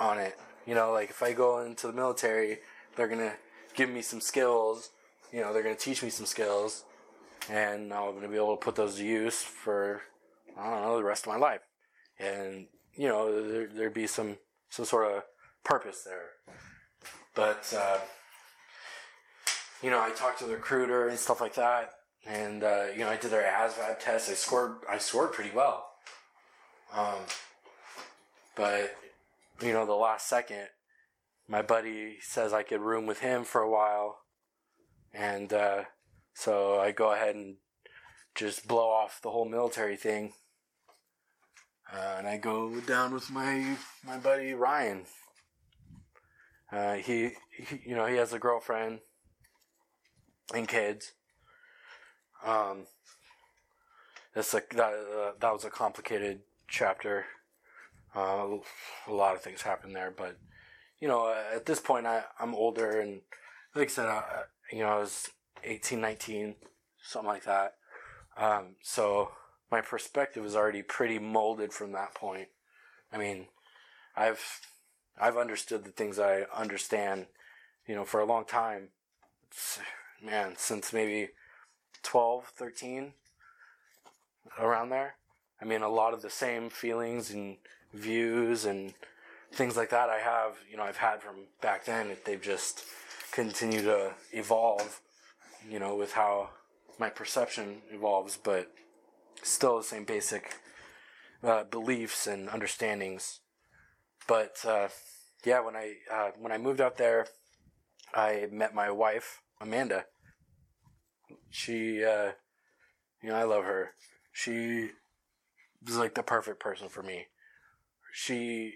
[0.00, 0.38] on it.
[0.66, 2.58] You know, like if I go into the military,
[2.96, 3.34] they're gonna
[3.74, 4.90] give me some skills.
[5.32, 6.84] You know, they're gonna teach me some skills,
[7.50, 10.02] and I'm gonna be able to put those to use for
[10.58, 11.60] I don't know the rest of my life.
[12.18, 14.38] And you know, there, there'd be some
[14.70, 15.22] some sort of
[15.64, 16.54] purpose there.
[17.34, 17.98] But uh,
[19.82, 21.90] you know, I talked to the recruiter and stuff like that,
[22.26, 24.30] and uh, you know, I did their ASVAB test.
[24.30, 25.86] I scored I scored pretty well.
[26.94, 27.20] Um,
[28.56, 28.96] but
[29.60, 30.68] you know, the last second,
[31.46, 34.18] my buddy says I could room with him for a while,
[35.12, 35.84] and uh,
[36.34, 37.56] so I go ahead and
[38.34, 40.32] just blow off the whole military thing.
[41.92, 45.04] Uh, and I go down with my my buddy Ryan.
[46.70, 49.00] Uh, he, he, you know, he has a girlfriend
[50.54, 51.12] and kids.
[52.44, 52.86] Um,
[54.34, 54.92] it's like that.
[54.92, 57.26] Uh, that was a complicated chapter.
[58.14, 58.58] Uh,
[59.06, 60.38] a lot of things happened there, but
[61.00, 63.20] you know, at this point, I I'm older, and
[63.74, 64.22] like I said, I,
[64.72, 65.28] you know, I was
[65.64, 66.54] 18, 19,
[67.02, 67.74] something like that.
[68.36, 69.32] Um, so
[69.70, 72.48] my perspective is already pretty molded from that point.
[73.12, 73.46] I mean,
[74.16, 74.60] I've
[75.20, 77.26] I've understood the things I understand,
[77.86, 78.88] you know, for a long time.
[79.48, 79.80] It's,
[80.22, 81.30] man, since maybe
[82.02, 83.12] 12, 13,
[84.58, 85.16] around there.
[85.60, 87.56] I mean, a lot of the same feelings and
[87.92, 88.94] views and
[89.52, 92.16] things like that I have, you know, I've had from back then.
[92.24, 92.84] They've just
[93.32, 95.00] continued to evolve,
[95.68, 96.50] you know, with how
[96.98, 98.70] my perception evolves, but
[99.42, 100.54] still the same basic
[101.42, 103.40] uh, beliefs and understandings.
[104.26, 104.88] But uh,
[105.44, 107.26] yeah, when I uh, when I moved out there,
[108.14, 110.04] I met my wife Amanda.
[111.50, 112.32] She, uh,
[113.22, 113.92] you know, I love her.
[114.32, 114.90] She
[115.84, 117.26] was like the perfect person for me.
[118.12, 118.74] She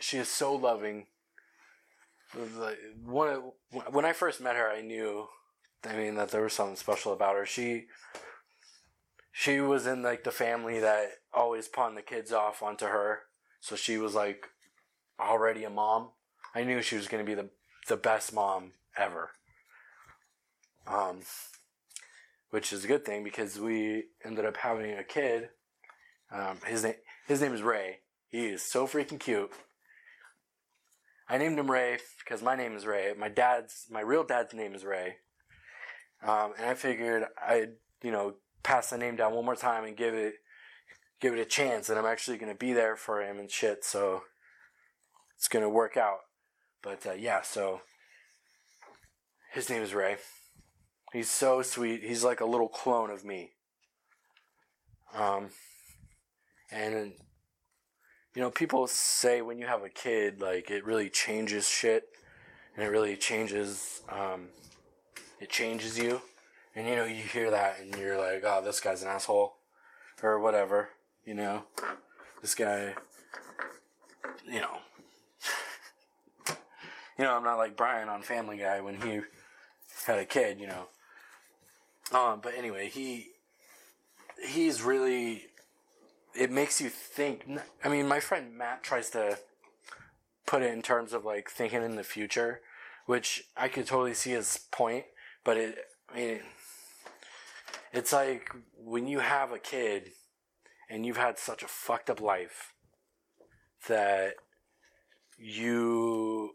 [0.00, 1.06] she is so loving.
[2.34, 3.52] Like one
[3.90, 5.26] when I first met her, I knew,
[5.84, 7.46] I mean, that there was something special about her.
[7.46, 7.86] She
[9.32, 13.20] she was in like the family that always pawned the kids off onto her.
[13.60, 14.46] So she was like
[15.20, 16.10] already a mom.
[16.54, 17.50] I knew she was going to be the
[17.88, 19.30] the best mom ever.
[20.86, 21.20] Um,
[22.50, 25.48] which is a good thing because we ended up having a kid.
[26.32, 26.94] Um, his name
[27.26, 27.98] his name is Ray.
[28.28, 29.50] He is so freaking cute.
[31.28, 33.12] I named him Ray because my name is Ray.
[33.18, 35.16] My dad's my real dad's name is Ray.
[36.22, 39.96] Um, and I figured I'd you know pass the name down one more time and
[39.96, 40.34] give it
[41.20, 44.22] give it a chance and I'm actually to be there for him and shit so
[45.36, 46.18] it's to work out
[46.82, 47.80] but uh, yeah so
[49.52, 50.16] his name is Ray
[51.14, 53.52] he's so sweet he's like a little clone of me
[55.14, 55.48] um
[56.70, 57.12] and
[58.34, 62.08] you know people say when you have a kid like it really changes shit
[62.76, 64.48] and it really changes um
[65.40, 66.20] it changes you
[66.76, 69.54] and you know, you hear that and you're like, oh, this guy's an asshole.
[70.22, 70.88] Or whatever.
[71.24, 71.64] You know?
[72.42, 72.94] This guy,
[74.46, 74.78] you know.
[77.18, 79.20] you know, I'm not like Brian on Family Guy when he
[80.06, 80.88] had a kid, you know.
[82.12, 83.28] Um, but anyway, he,
[84.46, 85.46] he's really,
[86.34, 87.46] it makes you think.
[87.82, 89.38] I mean, my friend Matt tries to
[90.46, 92.60] put it in terms of like thinking in the future,
[93.06, 95.04] which I could totally see his point,
[95.44, 95.78] but it
[96.12, 96.40] I mean,
[97.92, 100.12] it's like when you have a kid
[100.88, 102.72] and you've had such a fucked up life
[103.88, 104.34] that
[105.38, 106.52] you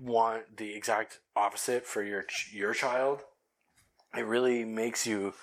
[0.00, 3.22] want the exact opposite for your your child
[4.18, 5.34] it really makes you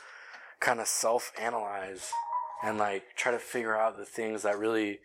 [0.59, 2.11] kind of self-analyze
[2.63, 4.99] and like try to figure out the things that really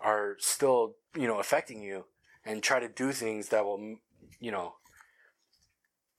[0.00, 2.04] are still you know affecting you
[2.44, 3.96] and try to do things that will
[4.40, 4.74] you know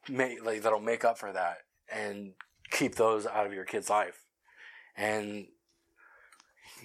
[0.09, 1.57] make like that'll make up for that
[1.91, 2.33] and
[2.71, 4.25] keep those out of your kid's life.
[4.95, 5.47] And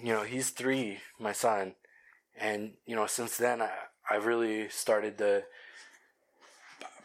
[0.01, 1.75] you know he's three my son
[2.39, 3.69] and you know since then i
[4.09, 5.43] i've really started to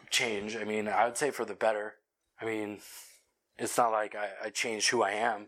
[0.09, 0.55] change.
[0.55, 1.95] I mean i would say for the better
[2.41, 2.79] i mean
[3.57, 5.47] it's not like i, I changed who i am.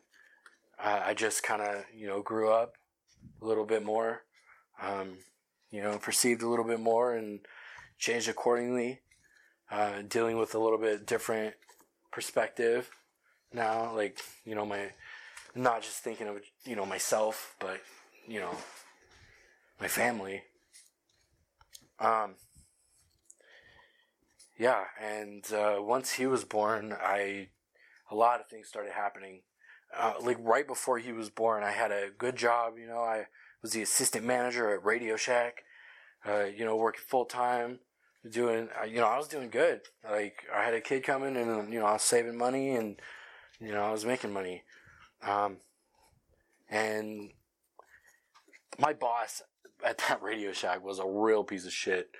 [0.79, 2.75] I just kind of you know grew up
[3.41, 4.21] a little bit more
[4.81, 5.17] um,
[5.71, 7.39] you know perceived a little bit more and
[7.97, 9.01] changed accordingly
[9.71, 11.55] uh, dealing with a little bit different
[12.11, 12.89] perspective
[13.53, 14.91] now like you know my
[15.55, 17.81] not just thinking of you know myself but
[18.27, 18.55] you know
[19.79, 20.43] my family.
[21.99, 22.35] Um
[24.57, 27.49] yeah and uh, once he was born i
[28.09, 29.41] a lot of things started happening.
[29.97, 33.25] Uh, like right before he was born i had a good job you know i
[33.61, 35.63] was the assistant manager at radio shack
[36.27, 37.79] uh, you know working full time
[38.29, 39.81] doing uh, you know i was doing good.
[40.03, 42.99] Like i had a kid coming and you know i was saving money and
[43.59, 44.63] you know i was making money.
[45.25, 45.57] Um,
[46.69, 47.31] and
[48.77, 49.41] my boss
[49.83, 52.11] at that Radio Shack was a real piece of shit.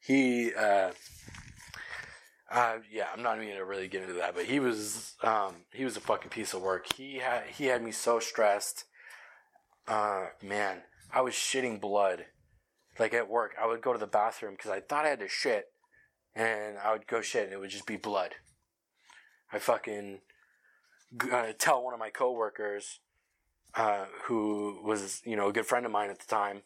[0.00, 0.90] He, uh,
[2.52, 5.84] uh, yeah, I'm not even gonna really get into that, but he was, um, he
[5.84, 6.92] was a fucking piece of work.
[6.94, 8.84] He had, he had me so stressed.
[9.88, 12.26] Uh, man, I was shitting blood.
[12.98, 15.28] Like at work, I would go to the bathroom because I thought I had to
[15.28, 15.72] shit,
[16.34, 18.34] and I would go shit, and it would just be blood.
[19.50, 20.20] I fucking
[21.32, 23.00] uh, tell one of my coworkers,
[23.74, 26.62] uh, who was you know a good friend of mine at the time,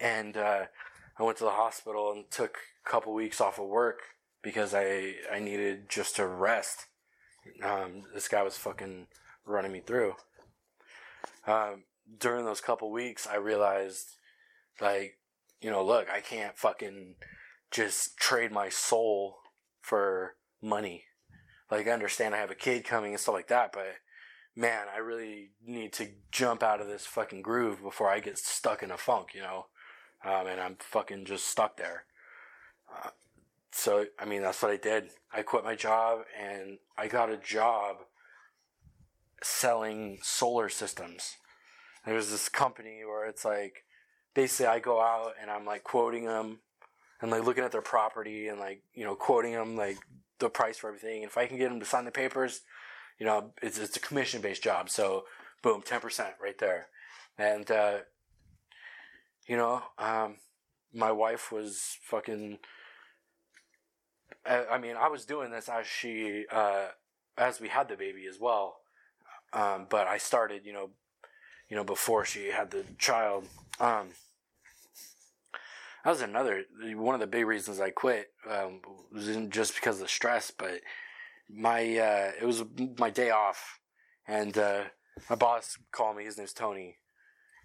[0.00, 0.64] and uh,
[1.16, 4.00] I went to the hospital and took a couple weeks off of work
[4.42, 6.86] because I I needed just to rest.
[7.64, 9.06] Um, this guy was fucking
[9.44, 10.14] running me through.
[11.46, 11.84] Um,
[12.18, 14.16] during those couple weeks, I realized,
[14.80, 15.18] like,
[15.60, 17.14] you know, look, I can't fucking
[17.70, 19.38] just trade my soul
[19.80, 21.04] for money.
[21.70, 23.86] Like, I understand I have a kid coming and stuff like that, but
[24.54, 28.82] man, I really need to jump out of this fucking groove before I get stuck
[28.82, 29.66] in a funk, you know?
[30.24, 32.04] Um, and I'm fucking just stuck there.
[32.94, 33.10] Uh,
[33.72, 35.08] so, I mean, that's what I did.
[35.32, 37.96] I quit my job and I got a job
[39.42, 41.36] selling solar systems.
[42.04, 43.84] There's this company where it's like,
[44.34, 46.60] basically I go out and I'm like quoting them
[47.20, 49.96] and like looking at their property and like, you know, quoting them like
[50.38, 51.22] the price for everything.
[51.22, 52.60] And if I can get them to sign the papers,
[53.18, 54.90] you know, it's, it's a commission based job.
[54.90, 55.24] So
[55.62, 56.88] boom, 10% right there.
[57.38, 57.98] And, uh,
[59.46, 60.36] you know, um,
[60.92, 62.58] my wife was fucking,
[64.44, 66.88] I, mean, I was doing this as she, uh,
[67.38, 68.76] as we had the baby as well.
[69.52, 70.90] Um, but I started, you know,
[71.68, 73.46] you know, before she had the child.
[73.78, 74.08] Um,
[76.04, 78.32] that was another one of the big reasons I quit.
[78.50, 78.80] Um,
[79.12, 80.80] wasn't just because of stress, but
[81.48, 82.64] my uh, it was
[82.98, 83.78] my day off,
[84.26, 84.84] and uh,
[85.30, 86.24] my boss called me.
[86.24, 86.98] His name's Tony,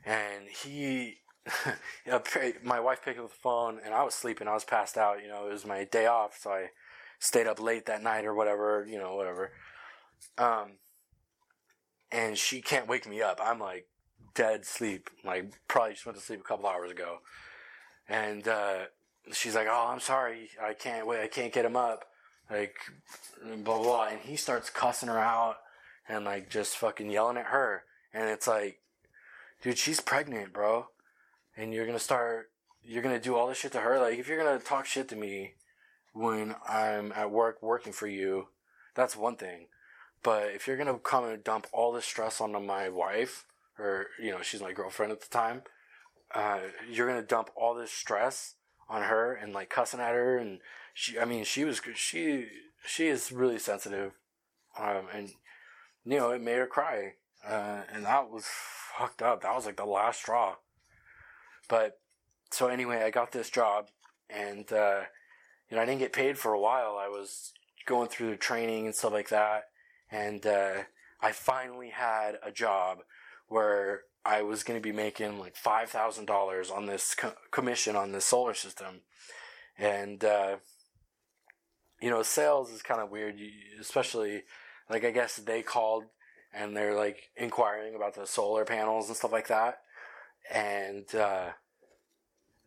[0.06, 1.18] and he.
[2.63, 4.47] my wife picked up the phone and I was sleeping.
[4.47, 5.21] I was passed out.
[5.21, 6.67] You know, it was my day off, so I
[7.19, 8.86] stayed up late that night or whatever.
[8.88, 9.51] You know, whatever.
[10.38, 10.73] Um,
[12.12, 13.39] and she can't wake me up.
[13.43, 13.88] I'm like
[14.36, 15.10] dead sleep.
[15.23, 17.17] Like probably just went to sleep a couple hours ago.
[18.10, 18.86] And uh,
[19.31, 20.49] she's like, "Oh, I'm sorry.
[20.63, 21.21] I can't wait.
[21.21, 22.05] I can't get him up."
[22.49, 22.75] like
[23.63, 25.57] blah blah and he starts cussing her out
[26.07, 27.83] and like just fucking yelling at her
[28.13, 28.79] and it's like
[29.62, 30.88] dude she's pregnant bro
[31.58, 32.52] and you're gonna start
[32.84, 34.00] you're gonna do all this shit to her?
[34.00, 35.56] Like if you're gonna talk shit to me
[36.13, 38.48] when i'm at work working for you
[38.96, 39.67] that's one thing.
[40.23, 43.46] But if you're gonna come and dump all this stress onto my wife
[43.77, 45.62] or you know she's my girlfriend at the time
[46.34, 46.60] uh,
[46.90, 48.56] you're gonna dump all this stress
[48.90, 50.60] on her and like cussing at her and
[50.94, 52.48] she I mean she was she
[52.86, 54.13] she is really sensitive
[54.79, 55.29] um and
[56.06, 57.13] you know it made her cry
[57.48, 58.46] uh, and that was
[58.98, 59.42] fucked up.
[59.42, 60.56] That was like the last straw
[61.68, 62.00] but
[62.52, 63.88] so anyway I got this job
[64.30, 65.02] and uh
[65.70, 66.98] you know I didn't get paid for a while.
[67.00, 67.54] I was
[67.86, 69.65] going through training and stuff like that.
[70.12, 70.84] And uh
[71.22, 73.00] I finally had a job
[73.48, 77.96] where I was going to be making like five thousand dollars on this co- commission
[77.96, 79.02] on this solar system,
[79.78, 80.58] and uh,
[82.02, 83.50] you know, sales is kind of weird, you,
[83.80, 84.44] especially
[84.90, 86.04] like I guess they called
[86.54, 89.80] and they're like inquiring about the solar panels and stuff like that,
[90.52, 91.50] and uh,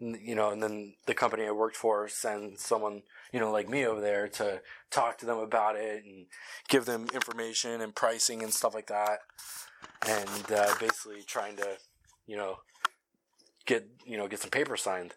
[0.01, 3.03] you know, and then the company I worked for sends someone
[3.33, 6.27] you know like me over there to talk to them about it and
[6.69, 9.21] give them information and pricing and stuff like that,
[10.07, 11.77] and uh, basically trying to
[12.27, 12.57] you know
[13.67, 15.15] get you know get some paper signed.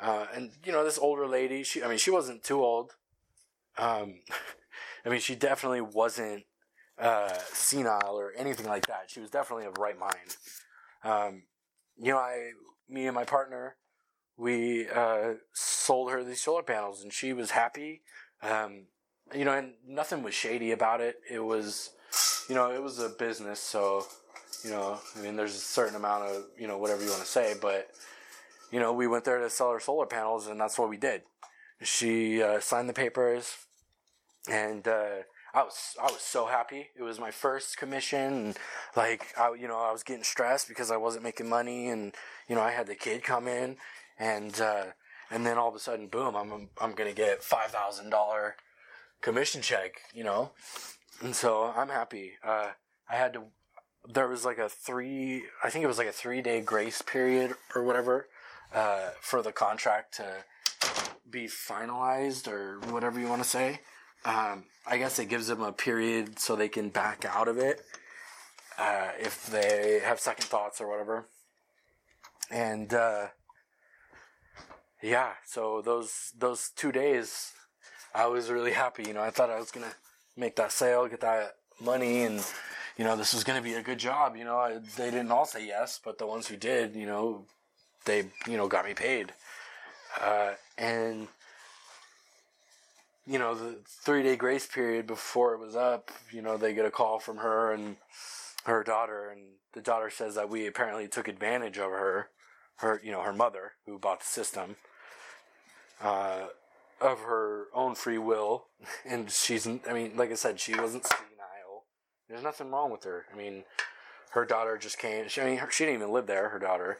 [0.00, 2.92] Uh, and you know this older lady, she I mean she wasn't too old.
[3.76, 4.20] Um,
[5.04, 6.44] I mean she definitely wasn't
[7.00, 9.04] uh, senile or anything like that.
[9.08, 10.36] She was definitely of right mind.
[11.04, 11.42] Um,
[12.00, 12.52] you know, I,
[12.88, 13.76] me and my partner,
[14.36, 18.02] we uh, sold her these solar panels, and she was happy.
[18.42, 18.86] Um,
[19.34, 21.16] you know, and nothing was shady about it.
[21.30, 21.90] It was,
[22.48, 24.06] you know, it was a business, so
[24.64, 27.28] you know, I mean, there's a certain amount of you know whatever you want to
[27.28, 27.88] say, but
[28.70, 31.22] you know, we went there to sell her solar panels, and that's what we did.
[31.82, 33.56] She uh, signed the papers,
[34.50, 35.22] and uh,
[35.58, 36.90] I was I was so happy.
[36.96, 38.56] It was my first commission, and
[38.94, 42.14] like I you know I was getting stressed because I wasn't making money, and
[42.48, 43.76] you know I had the kid come in,
[44.20, 44.84] and uh,
[45.32, 46.36] and then all of a sudden, boom!
[46.36, 48.54] I'm I'm gonna get five thousand dollar
[49.20, 50.52] commission check, you know,
[51.22, 52.34] and so I'm happy.
[52.44, 52.68] Uh,
[53.10, 53.42] I had to.
[54.08, 55.42] There was like a three.
[55.64, 58.28] I think it was like a three day grace period or whatever
[58.72, 60.44] uh, for the contract to
[61.28, 63.80] be finalized or whatever you want to say.
[64.24, 67.82] Um, I guess it gives them a period so they can back out of it
[68.78, 71.26] uh, if they have second thoughts or whatever.
[72.50, 73.26] And uh,
[75.02, 77.52] yeah, so those those two days,
[78.14, 79.04] I was really happy.
[79.06, 79.94] You know, I thought I was gonna
[80.36, 82.44] make that sale, get that money, and
[82.96, 84.36] you know, this was gonna be a good job.
[84.36, 87.44] You know, I, they didn't all say yes, but the ones who did, you know,
[88.06, 89.32] they you know got me paid.
[90.20, 91.28] Uh, and
[93.28, 96.86] you know, the three day grace period before it was up, you know, they get
[96.86, 97.96] a call from her and
[98.64, 99.42] her daughter, and
[99.74, 102.28] the daughter says that we apparently took advantage of her,
[102.76, 104.76] her, you know, her mother who bought the system,
[106.02, 106.46] uh,
[107.00, 108.66] of her own free will,
[109.04, 111.84] and she's, I mean, like I said, she wasn't senile.
[112.28, 113.26] There's nothing wrong with her.
[113.32, 113.64] I mean,
[114.30, 115.28] her daughter just came.
[115.28, 116.48] She, I mean, she didn't even live there.
[116.48, 116.98] Her daughter,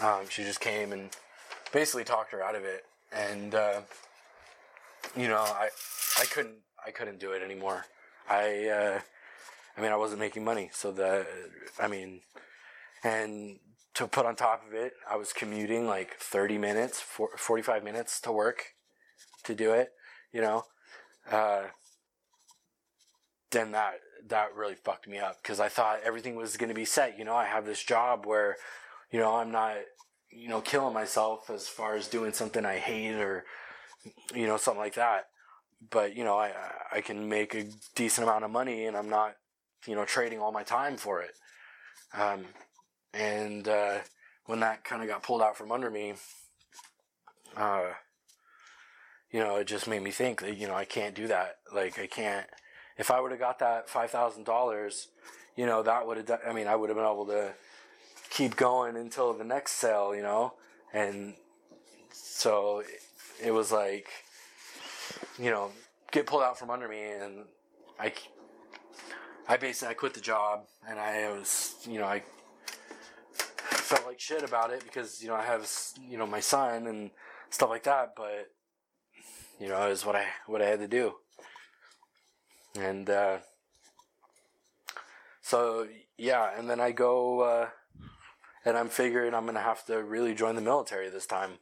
[0.00, 1.10] um, she just came and
[1.72, 3.56] basically talked her out of it, and.
[3.56, 3.80] Uh,
[5.16, 5.68] you know, I
[6.20, 7.84] I couldn't I couldn't do it anymore.
[8.28, 9.00] I uh,
[9.76, 11.26] I mean, I wasn't making money, so the
[11.80, 12.20] I mean,
[13.04, 13.58] and
[13.94, 18.32] to put on top of it, I was commuting like 30 minutes, 45 minutes to
[18.32, 18.74] work
[19.44, 19.92] to do it,
[20.32, 20.64] you know.
[21.30, 21.64] Uh,
[23.50, 23.94] then that
[24.28, 27.18] that really fucked me up because I thought everything was going to be set.
[27.18, 28.56] You know, I have this job where,
[29.10, 29.76] you know, I'm not,
[30.30, 33.44] you know, killing myself as far as doing something I hate or
[34.34, 35.26] you know, something like that.
[35.90, 36.52] But you know, I
[36.92, 39.36] I can make a decent amount of money, and I'm not,
[39.86, 41.32] you know, trading all my time for it.
[42.14, 42.44] Um,
[43.14, 43.98] and uh,
[44.46, 46.14] when that kind of got pulled out from under me,
[47.56, 47.90] uh,
[49.30, 51.56] you know, it just made me think that you know I can't do that.
[51.74, 52.46] Like I can't.
[52.98, 55.08] If I would have got that five thousand dollars,
[55.56, 56.26] you know, that would have.
[56.26, 56.38] Done.
[56.46, 57.52] I mean, I would have been able to
[58.30, 60.14] keep going until the next sale.
[60.14, 60.54] You know,
[60.92, 61.34] and
[62.12, 62.82] so
[63.42, 64.08] it was like,
[65.38, 65.70] you know,
[66.10, 67.44] get pulled out from under me, and
[67.98, 68.12] I,
[69.48, 72.22] I basically I quit the job, and I was, you know, I
[73.32, 75.68] felt like shit about it because you know I have
[76.08, 77.10] you know my son and
[77.50, 78.50] stuff like that, but
[79.60, 81.14] you know it was what I what I had to do,
[82.78, 83.38] and uh,
[85.42, 87.40] so yeah, and then I go.
[87.40, 87.68] Uh,
[88.64, 91.52] and I'm figuring I'm gonna have to really join the military this time.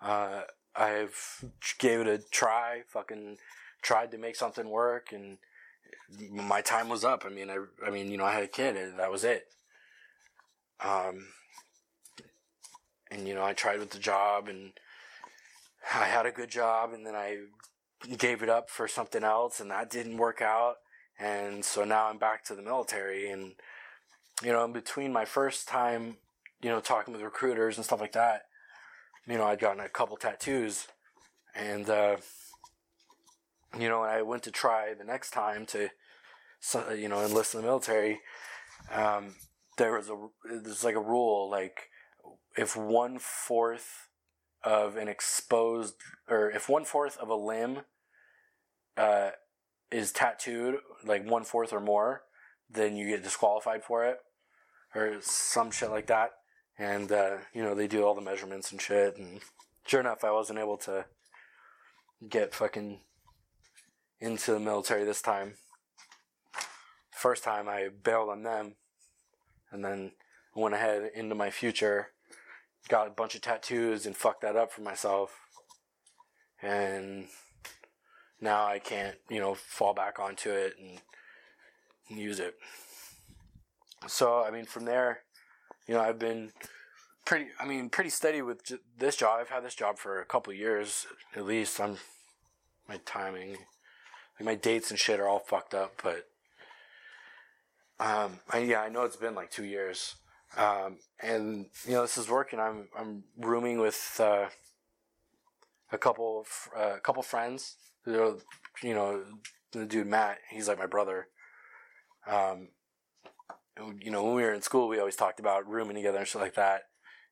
[0.00, 0.42] Uh,
[0.76, 1.44] I've
[1.78, 3.38] gave it a try, fucking
[3.82, 5.38] tried to make something work, and
[6.30, 7.24] my time was up.
[7.24, 9.46] I mean, I, I mean, you know, I had a kid, and that was it.
[10.82, 11.28] Um,
[13.10, 14.72] and you know, I tried with the job, and
[15.94, 17.38] I had a good job, and then I
[18.16, 20.76] gave it up for something else, and that didn't work out,
[21.18, 23.52] and so now I'm back to the military, and
[24.42, 26.16] you know, in between my first time,
[26.60, 28.42] you know, talking with recruiters and stuff like that
[29.26, 30.88] you know, I'd gotten a couple tattoos,
[31.54, 32.16] and uh,
[33.78, 35.88] you know, I went to try the next time to,
[36.96, 38.20] you know, enlist in the military.
[38.92, 39.36] Um,
[39.78, 40.16] there was a
[40.62, 41.88] there's like a rule like
[42.56, 44.08] if one fourth
[44.62, 45.94] of an exposed
[46.28, 47.80] or if one fourth of a limb
[48.96, 49.30] uh,
[49.90, 52.22] is tattooed like one fourth or more,
[52.70, 54.18] then you get disqualified for it
[54.94, 56.30] or some shit like that
[56.78, 59.16] and uh, you know they do all the measurements and shit.
[59.16, 59.40] And
[59.86, 61.06] sure enough, I wasn't able to
[62.28, 63.00] get fucking
[64.20, 65.54] into the military this time.
[67.10, 68.74] First time I bailed on them,
[69.70, 70.12] and then
[70.54, 72.08] went ahead into my future,
[72.88, 75.38] got a bunch of tattoos and fucked that up for myself,
[76.62, 77.26] and
[78.40, 81.00] now I can't, you know, fall back onto it and,
[82.08, 82.56] and use it.
[84.06, 85.20] So I mean, from there,
[85.86, 86.52] you know, I've been
[87.24, 87.46] pretty.
[87.60, 89.38] I mean, pretty steady with j- this job.
[89.40, 91.80] I've had this job for a couple years at least.
[91.80, 91.98] I'm
[92.88, 93.50] my timing,
[94.38, 96.02] like my dates and shit are all fucked up.
[96.02, 96.26] But
[98.00, 100.16] um, I, yeah, I know it's been like two years.
[100.56, 102.60] Um, and you know, this is working.
[102.60, 104.46] I'm I'm rooming with uh,
[105.92, 107.76] a couple of, uh, a couple friends.
[108.04, 108.34] They're,
[108.82, 109.22] you know,
[109.72, 110.38] the dude Matt.
[110.50, 111.28] He's like my brother.
[112.26, 112.68] Um,
[114.00, 116.40] you know, when we were in school, we always talked about rooming together and shit
[116.40, 116.82] like that,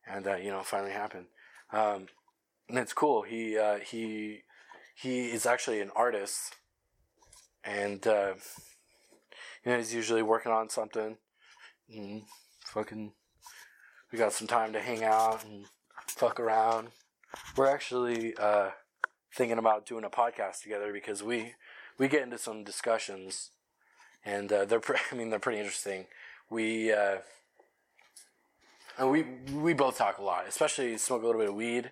[0.07, 1.27] and uh, you know, finally happened.
[1.71, 2.07] Um,
[2.69, 3.23] and it's cool.
[3.23, 4.43] He uh, he
[4.95, 6.55] he is actually an artist,
[7.63, 8.33] and uh,
[9.63, 11.17] you know, he's usually working on something.
[11.89, 12.23] And
[12.65, 13.13] fucking,
[14.11, 15.65] we got some time to hang out and
[16.07, 16.89] fuck around.
[17.55, 18.71] We're actually uh,
[19.35, 21.53] thinking about doing a podcast together because we
[21.97, 23.51] we get into some discussions,
[24.25, 26.07] and uh, they're pre- I mean they're pretty interesting
[26.53, 27.17] we uh,
[29.03, 31.91] we we both talk a lot, especially you smoke a little bit of weed,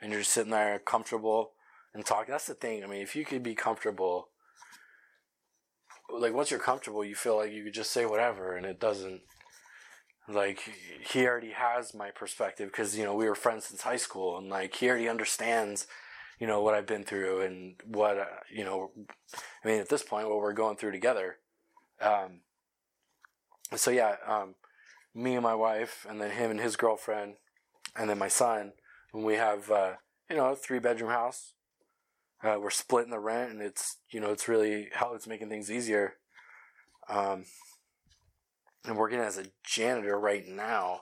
[0.00, 1.52] and you're just sitting there comfortable
[1.94, 2.32] and talking.
[2.32, 2.82] That's the thing.
[2.82, 4.28] I mean, if you could be comfortable,
[6.10, 9.20] like once you're comfortable, you feel like you could just say whatever, and it doesn't.
[10.28, 10.60] Like
[11.10, 14.48] he already has my perspective because you know we were friends since high school, and
[14.48, 15.86] like he already understands,
[16.38, 18.92] you know what I've been through and what uh, you know.
[19.62, 21.36] I mean, at this point, what we're going through together.
[22.00, 22.40] Um,
[23.76, 24.54] so yeah, um,
[25.14, 27.34] me and my wife, and then him and his girlfriend,
[27.96, 28.72] and then my son.
[29.12, 29.94] And we have uh,
[30.30, 31.54] you know a three bedroom house.
[32.42, 35.70] Uh, we're splitting the rent, and it's you know it's really how it's making things
[35.70, 36.14] easier.
[37.08, 37.44] Um,
[38.84, 41.00] I'm working as a janitor right now,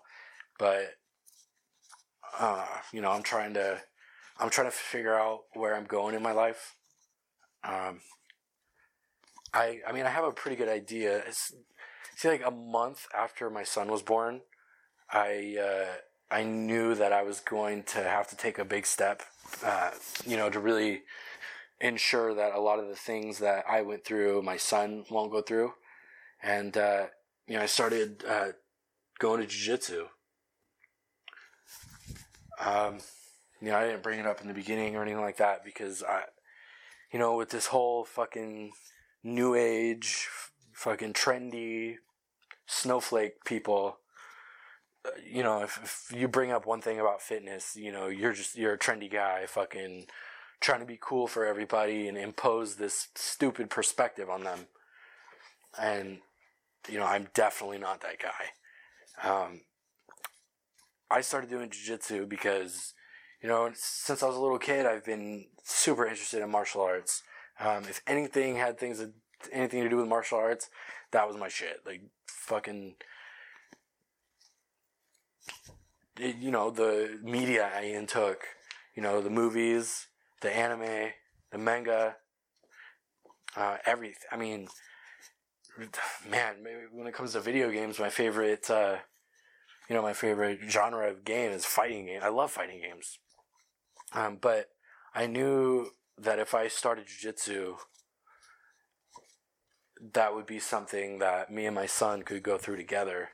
[0.59, 0.95] but
[2.39, 3.81] uh, you know I'm trying to
[4.39, 6.77] I'm trying to figure out where I'm going in my life.
[7.65, 8.01] Um,
[9.53, 11.19] I I mean I have a pretty good idea.
[11.27, 11.53] It's
[12.21, 14.43] see like a month after my son was born,
[15.11, 19.23] I uh, I knew that I was going to have to take a big step,
[19.65, 19.91] uh,
[20.27, 21.03] you know, to really
[21.81, 25.41] ensure that a lot of the things that I went through, my son won't go
[25.41, 25.73] through,
[26.43, 27.07] and uh,
[27.47, 28.49] you know, I started uh,
[29.19, 30.05] going to jujitsu.
[32.63, 32.99] Um,
[33.63, 36.03] you know, I didn't bring it up in the beginning or anything like that because
[36.03, 36.25] I,
[37.11, 38.73] you know, with this whole fucking
[39.25, 40.29] new age,
[40.75, 41.97] fucking trendy
[42.71, 43.99] snowflake people
[45.05, 48.33] uh, you know if, if, you bring up one thing about fitness you know you're
[48.33, 50.07] just you're a trendy guy fucking
[50.61, 54.67] trying to be cool for everybody and impose this stupid perspective on them.
[55.79, 56.19] And
[56.89, 59.29] you know i'm definitely not that guy.
[59.29, 59.63] Um,
[61.11, 62.95] i started doing jiu-jitsu because
[63.43, 67.23] you know since i was a little kid i've been super interested in martial arts.
[67.59, 69.01] Um, if anything had things
[69.53, 70.69] anything to do with martial arts
[71.13, 72.95] that was my shit like fucking
[76.21, 78.43] it, you know the media I intook,
[78.95, 80.07] you know the movies,
[80.43, 81.13] the anime,
[81.51, 82.17] the manga,
[83.57, 84.29] uh, everything.
[84.31, 84.69] I mean,
[86.29, 86.57] man,
[86.93, 88.97] when it comes to video games, my favorite, uh,
[89.89, 92.21] you know, my favorite genre of game is fighting game.
[92.23, 93.19] I love fighting games,
[94.13, 94.67] um, but
[95.15, 97.77] I knew that if I started jujitsu
[100.13, 103.31] that would be something that me and my son could go through together.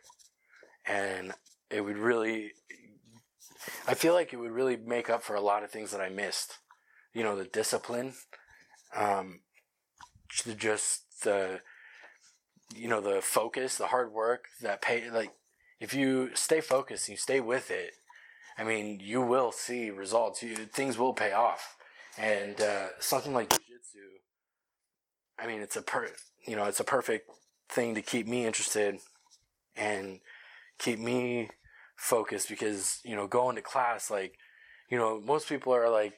[0.86, 1.32] And
[1.70, 2.52] it would really,
[3.86, 6.08] I feel like it would really make up for a lot of things that I
[6.08, 6.58] missed.
[7.12, 8.14] You know, the discipline,
[8.94, 9.40] um,
[10.28, 11.60] just the,
[12.74, 15.32] you know, the focus, the hard work that pay, like,
[15.80, 17.92] if you stay focused and you stay with it,
[18.58, 20.42] I mean, you will see results.
[20.42, 21.76] You, things will pay off.
[22.18, 23.52] And uh, something like
[25.38, 26.08] I mean, it's a per,
[26.46, 27.30] you know, it's a perfect
[27.68, 28.98] thing to keep me interested
[29.76, 30.20] and
[30.78, 31.50] keep me
[31.96, 34.34] focused because, you know, going to class, like,
[34.90, 36.14] you know, most people are like,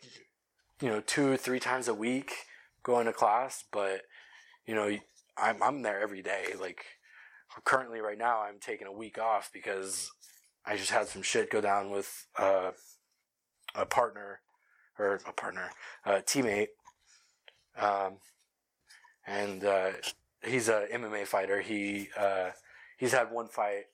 [0.80, 2.32] you know, two or three times a week
[2.82, 4.02] going to class, but,
[4.66, 4.96] you know,
[5.36, 6.46] I'm, I'm there every day.
[6.60, 6.84] Like,
[7.64, 10.10] currently right now, I'm taking a week off because
[10.64, 12.72] I just had some shit go down with, uh,
[13.74, 14.40] a partner
[14.98, 15.70] or a partner,
[16.04, 16.68] a teammate.
[17.78, 18.18] Um,
[19.28, 19.90] and uh,
[20.42, 21.60] he's a MMA fighter.
[21.60, 22.50] He uh,
[22.96, 23.84] he's had one fight,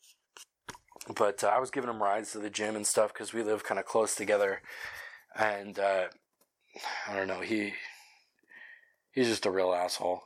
[1.16, 3.64] but uh, I was giving him rides to the gym and stuff because we live
[3.64, 4.62] kind of close together.
[5.36, 6.04] And uh,
[7.08, 7.72] I don't know, he
[9.12, 10.22] he's just a real asshole.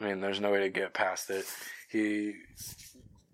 [0.00, 1.46] I mean, there's no way to get past it.
[1.90, 2.34] He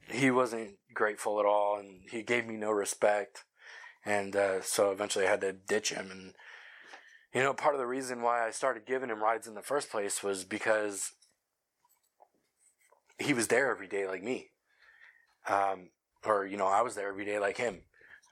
[0.08, 3.44] he wasn't grateful at all, and he gave me no respect,
[4.04, 6.10] and uh, so eventually I had to ditch him.
[6.10, 6.34] And
[7.34, 9.90] you know, part of the reason why I started giving him rides in the first
[9.90, 11.12] place was because
[13.18, 14.50] he was there every day like me,
[15.48, 15.88] um,
[16.24, 17.80] or you know, I was there every day like him.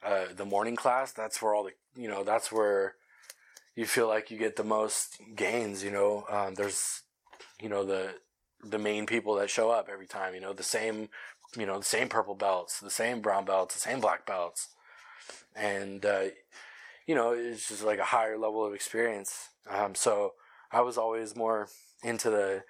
[0.04, 2.94] Uh, the morning class, that's where all the you know, that's where
[3.74, 5.82] you feel like you get the most gains.
[5.82, 7.02] You know, um, there's
[7.60, 8.14] you know the
[8.62, 10.34] the main people that show up every time.
[10.34, 11.08] You know, the same
[11.56, 14.68] you know the same purple belts, the same brown belts, the same black belts,
[15.56, 16.26] and uh,
[17.06, 19.50] you know it's just like a higher level of experience.
[19.68, 20.32] Um, so
[20.70, 21.68] I was always more
[22.02, 22.64] into the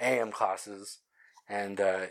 [0.00, 0.98] AM classes,
[1.48, 2.06] and uh,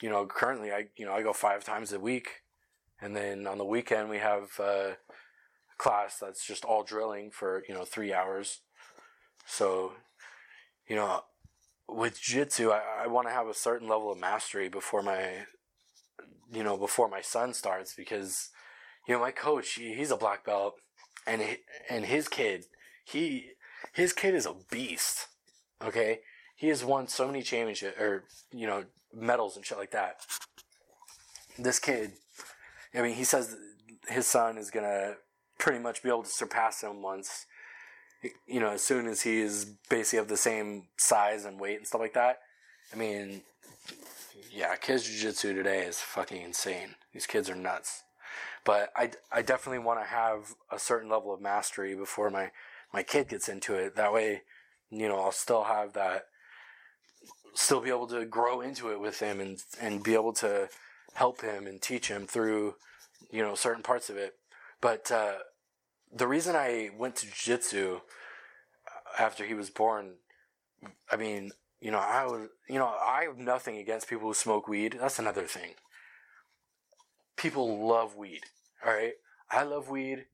[0.00, 2.42] you know currently I you know I go five times a week,
[3.00, 4.58] and then on the weekend we have.
[4.58, 4.90] Uh,
[5.78, 8.60] class that's just all drilling for you know three hours.
[9.46, 9.94] So,
[10.86, 11.22] you know,
[11.88, 15.46] with jiu-jitsu, I, I want to have a certain level of mastery before my,
[16.52, 18.50] you know, before my son starts because,
[19.10, 20.76] you know, my coach he, he's a black belt,
[21.26, 21.56] and he,
[21.88, 22.66] and his kid,
[23.04, 23.48] he
[23.92, 25.26] his kid is a beast.
[25.84, 26.20] Okay,
[26.54, 30.20] he has won so many championships or you know medals and shit like that.
[31.58, 32.12] This kid,
[32.94, 33.56] I mean, he says
[34.06, 35.14] his son is gonna
[35.58, 37.46] pretty much be able to surpass him once,
[38.46, 41.86] you know, as soon as he is basically of the same size and weight and
[41.86, 42.38] stuff like that.
[42.92, 43.42] I mean,
[44.52, 46.94] yeah, kids jiu-jitsu today is fucking insane.
[47.12, 48.04] These kids are nuts.
[48.64, 52.50] But I, I definitely want to have a certain level of mastery before my,
[52.92, 53.96] my kid gets into it.
[53.96, 54.42] That way,
[54.90, 56.24] you know, I'll still have that,
[57.54, 60.68] still be able to grow into it with him and, and be able to
[61.14, 62.74] help him and teach him through,
[63.30, 64.34] you know, certain parts of it.
[64.80, 65.38] But, uh,
[66.12, 70.14] the reason I went to jiu-jitsu uh, after he was born,
[71.10, 74.66] I mean, you know, I was, you know, I have nothing against people who smoke
[74.66, 74.98] weed.
[75.00, 75.74] That's another thing.
[77.40, 78.42] People love weed.
[78.84, 79.14] All right.
[79.50, 80.26] I love weed.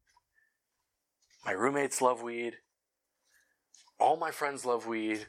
[1.45, 2.55] My roommates love weed.
[4.01, 5.29] All my friends love weed.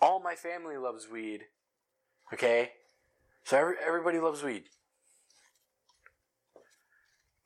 [0.00, 1.46] All my family loves weed.
[2.32, 2.70] Okay?
[3.42, 4.64] So every, everybody loves weed.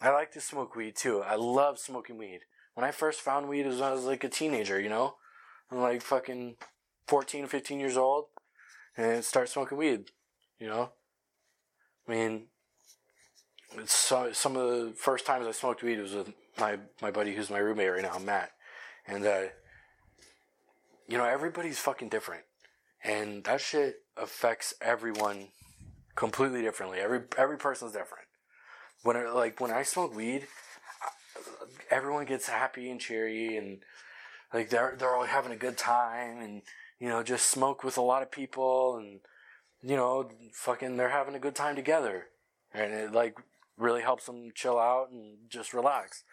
[0.03, 1.23] I like to smoke weed too.
[1.23, 2.41] I love smoking weed.
[2.75, 5.15] When I first found weed, was I was like a teenager, you know?
[5.71, 6.57] I'm like fucking
[7.07, 8.27] 14, 15 years old
[8.95, 10.11] and start smoking weed,
[10.59, 10.91] you know?
[12.07, 12.47] I mean,
[13.87, 17.51] so, some of the first times I smoked weed was with my, my buddy who's
[17.51, 18.51] my roommate right now, Matt.
[19.07, 19.43] And, uh,
[21.09, 22.45] you know, everybody's fucking different.
[23.03, 25.49] And that shit affects everyone
[26.15, 26.99] completely differently.
[26.99, 28.27] Every, every person's different
[29.03, 30.47] when like when I smoke weed,
[31.91, 33.79] everyone gets happy and cheery and
[34.53, 36.63] like they're they're all having a good time and
[36.99, 39.21] you know just smoke with a lot of people and
[39.83, 42.27] you know fucking they're having a good time together
[42.75, 43.39] and it like
[43.81, 46.25] really helps them chill out and just relax.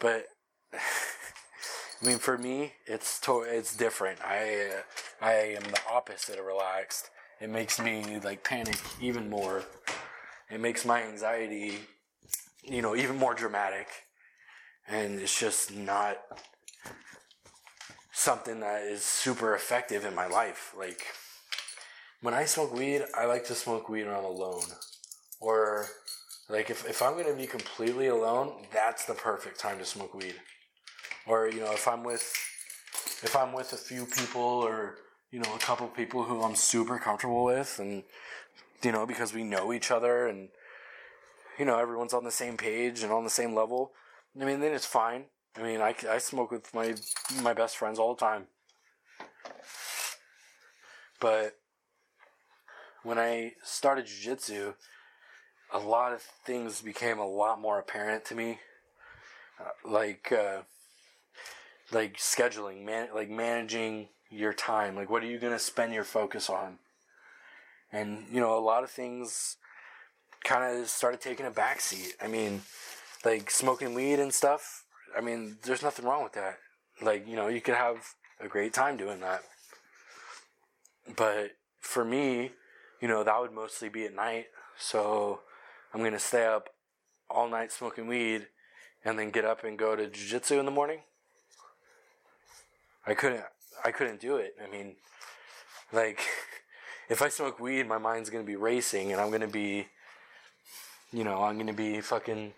[0.00, 0.26] But
[0.74, 4.20] I mean, for me, it's to- it's different.
[4.22, 7.10] I uh, I am the opposite of relaxed.
[7.40, 9.64] It makes me like panic even more
[10.50, 11.80] it makes my anxiety,
[12.62, 13.88] you know, even more dramatic.
[14.86, 16.18] And it's just not
[18.12, 20.74] something that is super effective in my life.
[20.78, 21.06] Like,
[22.20, 24.64] when I smoke weed, I like to smoke weed when I'm alone.
[25.40, 25.86] Or,
[26.48, 30.34] like, if, if I'm to be completely alone, that's the perfect time to smoke weed.
[31.26, 32.32] Or, you know, if I'm with,
[33.22, 34.96] if I'm with a few people or,
[35.30, 38.04] you know, a couple people who I'm super comfortable with and
[38.84, 40.50] you know, because we know each other and,
[41.58, 43.92] you know, everyone's on the same page and on the same level.
[44.40, 45.24] I mean, then it's fine.
[45.56, 46.94] I mean, I, I smoke with my,
[47.42, 48.46] my best friends all the time.
[51.20, 51.56] But
[53.02, 54.74] when I started jiu-jitsu,
[55.74, 58.60] a lot of things became a lot more apparent to me.
[59.60, 60.62] Uh, like, uh,
[61.92, 64.96] like scheduling, man, like managing your time.
[64.96, 66.78] Like, what are you going to spend your focus on?
[67.94, 69.56] and you know a lot of things
[70.42, 72.12] kind of started taking a backseat.
[72.20, 72.60] I mean,
[73.24, 74.84] like smoking weed and stuff.
[75.16, 76.58] I mean, there's nothing wrong with that.
[77.00, 79.42] Like you know, you could have a great time doing that.
[81.16, 82.50] But for me,
[83.00, 84.46] you know, that would mostly be at night.
[84.76, 85.40] So
[85.94, 86.70] I'm gonna stay up
[87.30, 88.48] all night smoking weed,
[89.04, 91.00] and then get up and go to jujitsu in the morning.
[93.06, 93.44] I couldn't.
[93.84, 94.54] I couldn't do it.
[94.62, 94.96] I mean,
[95.92, 96.20] like.
[97.08, 99.88] if I smoke weed, my mind's gonna be racing, and I'm gonna be,
[101.12, 102.54] you know, I'm gonna be fucking.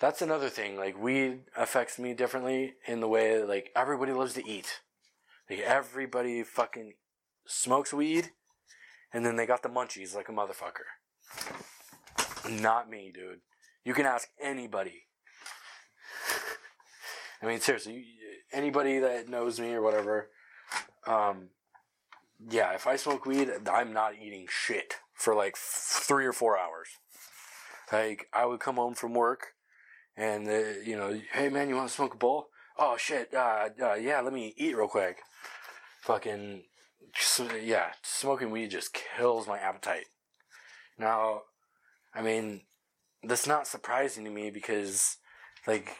[0.00, 0.76] That's another thing.
[0.76, 4.80] Like weed affects me differently in the way that, like everybody loves to eat.
[5.48, 6.94] Like everybody fucking
[7.46, 8.30] smokes weed,
[9.12, 10.88] and then they got the munchies like a motherfucker.
[12.50, 13.40] Not me, dude.
[13.84, 15.04] You can ask anybody.
[17.42, 18.06] I mean, seriously,
[18.52, 20.30] anybody that knows me or whatever.
[21.06, 21.48] Um,
[22.48, 26.88] yeah, if I smoke weed, I'm not eating shit for like three or four hours.
[27.92, 29.48] Like, I would come home from work,
[30.16, 32.48] and uh, you know, hey man, you want to smoke a bowl?
[32.78, 35.18] Oh shit, uh, uh, yeah, let me eat real quick.
[36.02, 36.62] Fucking,
[37.62, 40.06] yeah, smoking weed just kills my appetite.
[40.98, 41.42] Now,
[42.14, 42.62] I mean,
[43.22, 45.16] that's not surprising to me because,
[45.66, 45.96] like,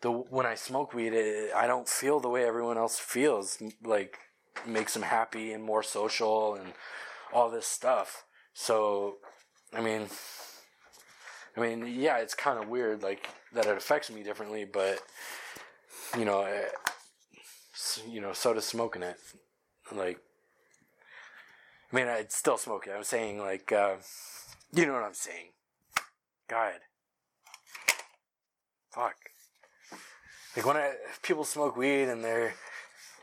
[0.00, 3.62] the when I smoke weed, it, I don't feel the way everyone else feels.
[3.82, 4.18] Like,
[4.66, 6.72] makes them happy and more social and
[7.32, 8.24] all this stuff.
[8.54, 9.16] So,
[9.72, 10.08] I mean,
[11.56, 15.00] I mean, yeah, it's kind of weird, like that it affects me differently, but
[16.16, 16.72] you know, it,
[17.34, 19.16] eh, you know, so does smoking it.
[19.90, 20.18] Like,
[21.92, 22.92] I mean, I'd still smoke it.
[22.96, 23.96] I'm saying, like, uh,
[24.74, 25.50] you know what I'm saying.
[26.48, 26.74] God.
[28.90, 29.16] Fuck.
[30.56, 30.92] Like when I,
[31.22, 32.54] people smoke weed and they're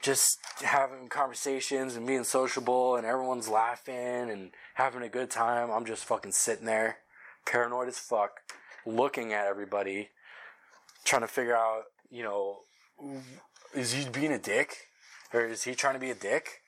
[0.01, 5.85] just having conversations and being sociable and everyone's laughing and having a good time, I'm
[5.85, 6.97] just fucking sitting there,
[7.45, 8.39] paranoid as fuck,
[8.85, 10.09] looking at everybody,
[11.03, 12.59] trying to figure out, you know,
[13.75, 14.75] is he being a dick?
[15.33, 16.61] Or is he trying to be a dick?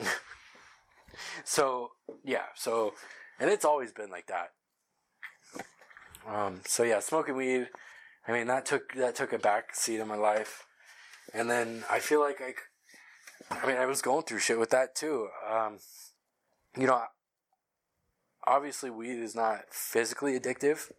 [1.44, 1.90] so,
[2.24, 2.94] yeah, so,
[3.38, 4.50] and it's always been like that.
[6.28, 7.68] Um, so yeah, smoking weed.
[8.26, 10.66] I mean, that took that took a back seat in my life,
[11.32, 12.54] and then I feel like I,
[13.54, 15.28] I mean, I was going through shit with that too.
[15.48, 15.78] Um,
[16.76, 17.02] you know,
[18.44, 20.90] obviously, weed is not physically addictive,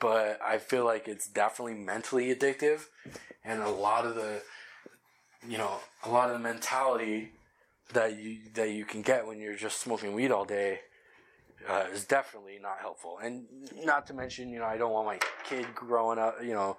[0.00, 2.86] but I feel like it's definitely mentally addictive,
[3.44, 4.42] and a lot of the,
[5.48, 7.30] you know, a lot of the mentality
[7.92, 10.80] that you that you can get when you're just smoking weed all day
[11.68, 13.18] uh, is definitely not helpful.
[13.22, 13.46] And
[13.84, 16.76] not to mention, you know, I don't want my kid growing up, you know,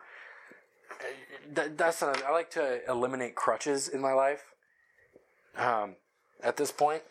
[1.54, 4.46] that, that's not, I like to eliminate crutches in my life
[5.58, 5.96] um,
[6.42, 7.04] at this point.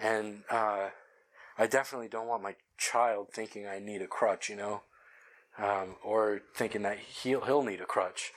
[0.00, 0.88] And uh,
[1.56, 4.82] I definitely don't want my child thinking I need a crutch, you know,
[5.58, 8.32] um, or thinking that he'll, he'll need a crutch.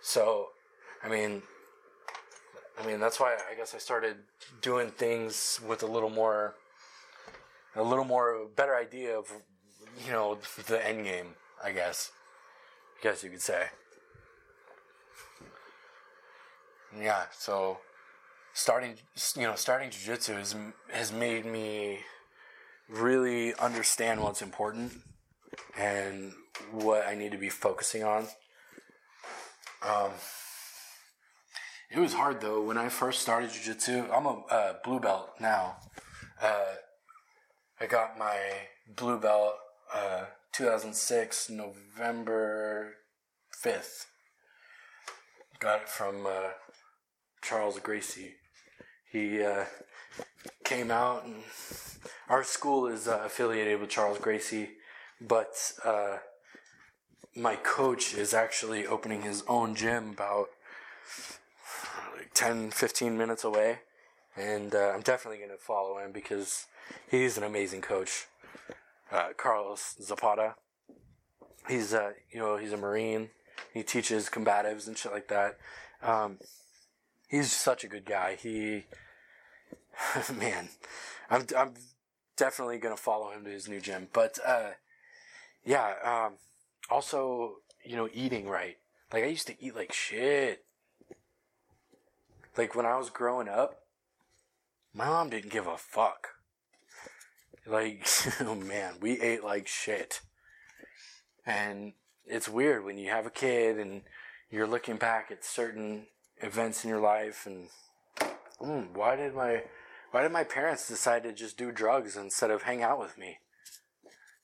[0.00, 0.48] So,
[1.02, 1.42] I mean,
[2.80, 4.16] I mean, that's why I guess I started
[4.60, 6.54] doing things with a little more
[7.76, 9.30] a little more better idea of
[10.04, 12.10] you know the end game, I guess.
[12.98, 13.66] I guess you could say.
[17.00, 17.78] Yeah, so
[18.52, 18.94] starting
[19.36, 20.56] you know starting jiu-jitsu has
[20.92, 22.00] has made me
[22.88, 24.92] really understand what's important
[25.76, 26.32] and
[26.70, 28.26] what I need to be focusing on.
[29.82, 30.10] Um,
[31.90, 34.06] it was hard though when I first started jiu-jitsu.
[34.12, 35.76] I'm a uh, blue belt now.
[36.40, 36.74] Uh,
[37.80, 38.38] I got my
[38.94, 39.54] blue belt
[39.92, 42.94] uh, 2006 November
[43.64, 44.06] 5th.
[45.58, 46.50] Got it from uh,
[47.42, 48.34] Charles Gracie.
[49.10, 49.64] He uh,
[50.64, 51.42] came out, and
[52.28, 54.70] our school is uh, affiliated with Charles Gracie,
[55.20, 56.18] but uh,
[57.34, 60.48] my coach is actually opening his own gym about
[62.16, 63.80] like 10 15 minutes away
[64.36, 66.66] and uh, I'm definitely going to follow him because
[67.10, 68.26] he's an amazing coach.
[69.10, 70.54] Uh, Carlos Zapata.
[71.68, 73.30] He's uh, you know he's a Marine.
[73.72, 75.58] He teaches combatives and shit like that.
[76.02, 76.38] Um,
[77.28, 78.36] he's such a good guy.
[78.36, 78.84] He,
[80.38, 80.68] man,
[81.30, 81.74] I'm I'm
[82.36, 84.08] definitely gonna follow him to his new gym.
[84.12, 84.70] But uh,
[85.64, 86.34] yeah, um,
[86.90, 88.76] also you know eating right.
[89.12, 90.64] Like I used to eat like shit.
[92.56, 93.80] Like when I was growing up,
[94.92, 96.33] my mom didn't give a fuck.
[97.66, 98.06] Like,
[98.40, 100.20] oh man, we ate like shit.
[101.46, 101.92] And
[102.26, 104.02] it's weird when you have a kid and
[104.50, 106.06] you're looking back at certain
[106.38, 107.68] events in your life and
[108.60, 109.62] mm, why did my
[110.10, 113.38] why did my parents decide to just do drugs instead of hang out with me?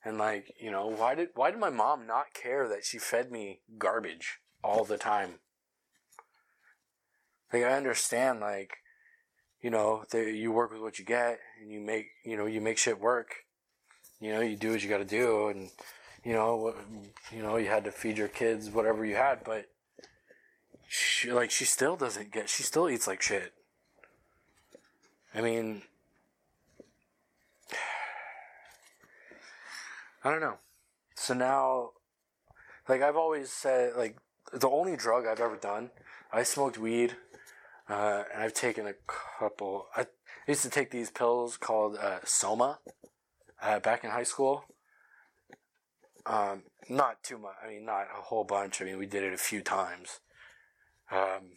[0.05, 3.31] And like, you know, why did why did my mom not care that she fed
[3.31, 5.35] me garbage all the time?
[7.53, 8.79] Like I understand like
[9.63, 12.79] you know, you work with what you get and you make, you know, you make
[12.79, 13.45] shit work.
[14.21, 15.71] You know, you do what you got to do and,
[16.25, 16.75] you know,
[17.33, 19.67] you know, you had to feed your kids whatever you had, but
[20.89, 23.53] she, like, she still doesn't get, she still eats like shit.
[25.35, 25.83] I mean,
[30.25, 30.59] I don't know.
[31.15, 31.91] So now,
[32.89, 34.17] like, I've always said, like,
[34.53, 35.91] the only drug I've ever done.
[36.33, 37.17] I smoked weed,
[37.91, 39.87] uh, and I've taken a couple.
[39.97, 40.07] I
[40.47, 42.79] used to take these pills called uh, Soma
[43.61, 44.65] uh, back in high school.
[46.27, 47.55] Um, not too much.
[47.65, 48.81] I mean, not a whole bunch.
[48.81, 50.21] I mean, we did it a few times.
[51.11, 51.53] Um,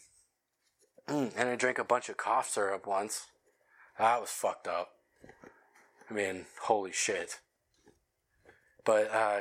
[1.08, 3.28] and I drank a bunch of cough syrup once.
[4.00, 4.90] That was fucked up.
[6.10, 7.40] I mean, holy shit.
[8.86, 9.40] But uh,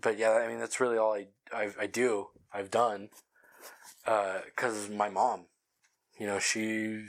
[0.00, 2.28] but yeah, I mean that's really all I I, I do.
[2.52, 3.10] I've done
[4.04, 5.46] because uh, my mom,
[6.20, 7.06] you know, she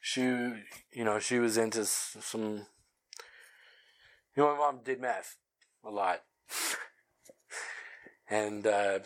[0.00, 2.66] she you know she was into some.
[4.36, 5.36] You know, my mom did meth
[5.84, 6.22] a lot,
[8.28, 8.98] and uh,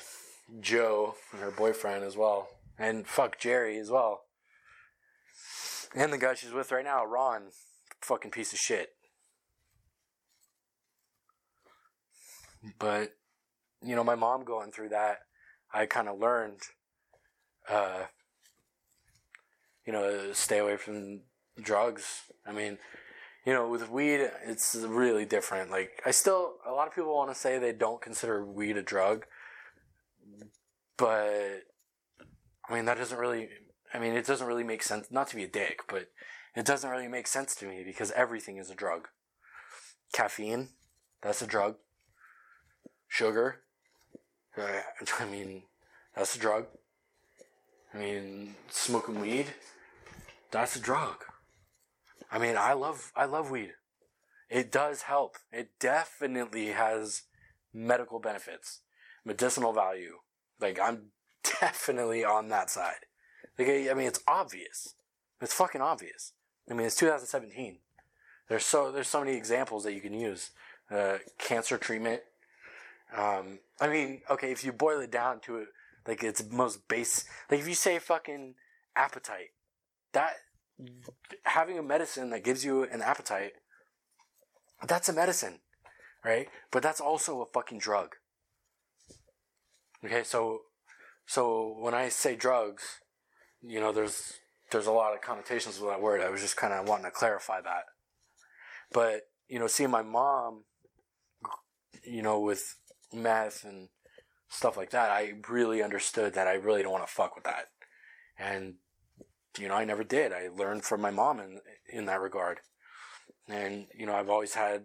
[0.60, 2.48] Joe, her boyfriend as well,
[2.78, 4.22] and fuck Jerry as well,
[5.94, 7.50] and the guy she's with right now, Ron,
[8.00, 8.90] fucking piece of shit.
[12.78, 13.16] But,
[13.82, 15.18] you know, my mom going through that,
[15.74, 16.60] I kind of learned,
[17.68, 18.04] uh,
[19.86, 21.20] you know, stay away from
[21.60, 22.22] drugs.
[22.46, 22.78] I mean,
[23.44, 25.70] you know, with weed, it's really different.
[25.70, 28.82] Like, I still, a lot of people want to say they don't consider weed a
[28.82, 29.26] drug,
[30.96, 31.64] but,
[32.68, 33.48] I mean, that doesn't really,
[33.92, 36.08] I mean, it doesn't really make sense, not to be a dick, but
[36.54, 39.08] it doesn't really make sense to me because everything is a drug.
[40.12, 40.68] Caffeine,
[41.22, 41.76] that's a drug
[43.08, 43.60] sugar.
[44.56, 45.64] I mean,
[46.14, 46.66] that's a drug.
[47.94, 49.46] I mean, smoking weed,
[50.50, 51.24] that's a drug.
[52.30, 53.72] I mean, I love I love weed.
[54.48, 55.36] It does help.
[55.50, 57.22] It definitely has
[57.72, 58.80] medical benefits,
[59.24, 60.18] medicinal value.
[60.60, 61.10] Like I'm
[61.60, 63.06] definitely on that side.
[63.58, 64.94] Like I mean, it's obvious.
[65.40, 66.32] It's fucking obvious.
[66.70, 67.78] I mean, it's 2017.
[68.48, 70.50] There's so there's so many examples that you can use.
[70.90, 72.20] Uh, cancer treatment
[73.16, 75.66] um, I mean, okay, if you boil it down to
[76.06, 78.54] like its most base, like if you say fucking
[78.96, 79.50] appetite,
[80.12, 80.34] that
[81.44, 83.52] having a medicine that gives you an appetite,
[84.86, 85.60] that's a medicine,
[86.24, 86.48] right?
[86.70, 88.16] But that's also a fucking drug.
[90.04, 90.62] Okay, so
[91.26, 93.00] so when I say drugs,
[93.60, 94.34] you know, there's
[94.70, 96.20] there's a lot of connotations with that word.
[96.20, 97.84] I was just kind of wanting to clarify that.
[98.92, 100.64] But you know, seeing my mom,
[102.04, 102.76] you know, with
[103.12, 103.88] meth and
[104.52, 107.68] stuff like that, I really understood that I really don't want to fuck with that.
[108.38, 108.74] And,
[109.58, 110.30] you know, I never did.
[110.32, 112.60] I learned from my mom in, in that regard.
[113.48, 114.84] And, you know, I've always had,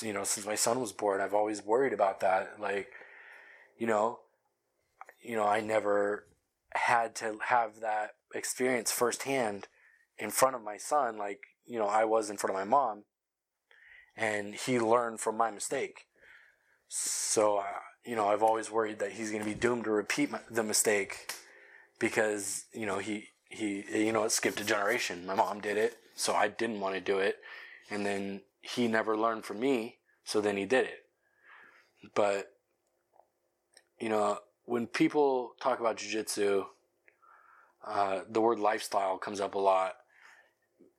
[0.00, 2.58] you know, since my son was born, I've always worried about that.
[2.58, 2.88] Like,
[3.78, 4.20] you know,
[5.20, 6.26] you know, I never
[6.74, 9.68] had to have that experience firsthand
[10.18, 13.04] in front of my son, like, you know, I was in front of my mom.
[14.16, 16.06] And he learned from my mistake.
[16.88, 17.62] So,
[18.06, 20.62] you know, I've always worried that he's going to be doomed to repeat my, the
[20.62, 21.34] mistake
[21.98, 25.26] because, you know, he, he, you know, it skipped a generation.
[25.26, 27.36] My mom did it, so I didn't want to do it.
[27.90, 31.04] And then he never learned from me, so then he did it.
[32.14, 32.52] But,
[34.00, 36.64] you know, when people talk about jujitsu,
[37.86, 39.94] uh, the word lifestyle comes up a lot.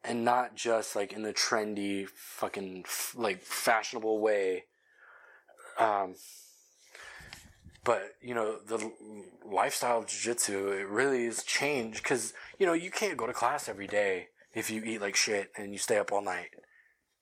[0.03, 2.86] And not just like in the trendy, fucking,
[3.16, 4.66] like fashionable way
[5.80, 6.16] um,
[7.88, 8.92] but you know the
[9.50, 13.70] lifestyle of jiu-jitsu it really is changed because you know you can't go to class
[13.70, 16.50] every day if you eat like shit and you stay up all night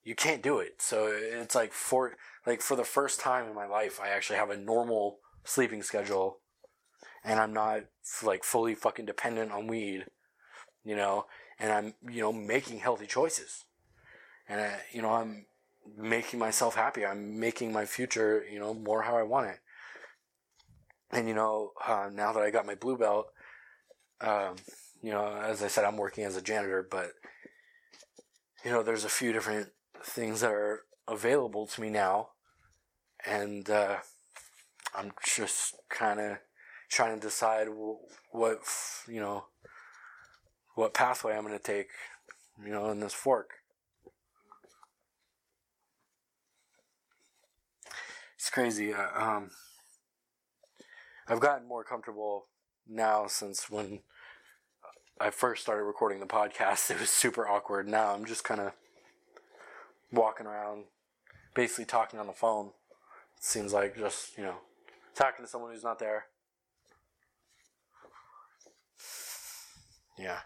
[0.04, 2.16] you can't do it so it's like for
[2.48, 6.40] like for the first time in my life i actually have a normal sleeping schedule
[7.24, 7.82] and i'm not
[8.24, 10.06] like fully fucking dependent on weed
[10.84, 11.28] you know
[11.60, 13.66] and i'm you know making healthy choices
[14.50, 15.46] and I, you know i'm
[15.98, 17.06] making myself happy.
[17.06, 19.60] I'm making my future, you know, more how I want it.
[21.16, 23.28] And you know, uh, now that I got my blue belt,
[24.20, 24.56] um,
[25.02, 27.12] you know, as I said, I'm working as a janitor, but
[28.66, 29.70] you know, there's a few different
[30.04, 32.30] things that are available to me now,
[33.26, 33.98] and uh,
[34.94, 36.38] I'm just kind of
[36.90, 37.68] trying to decide
[38.32, 38.60] what
[39.08, 39.46] you know,
[40.76, 41.88] what pathway I'm going to take,
[42.62, 43.52] you know, in this fork.
[48.46, 48.94] it's crazy.
[48.94, 49.50] Uh, um,
[51.28, 52.46] I've gotten more comfortable
[52.88, 54.00] now since when
[55.20, 56.92] I first started recording the podcast.
[56.96, 57.88] It was super awkward.
[57.88, 58.74] Now I'm just kind of
[60.12, 60.86] walking around,
[61.54, 62.68] basically talking on the phone.
[63.38, 64.56] It seems like just, you know,
[65.16, 66.26] talking to someone who's not there.
[70.18, 70.40] Yeah.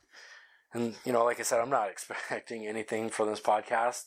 [0.74, 4.06] And, you know, like I said, I'm not expecting anything from this podcast.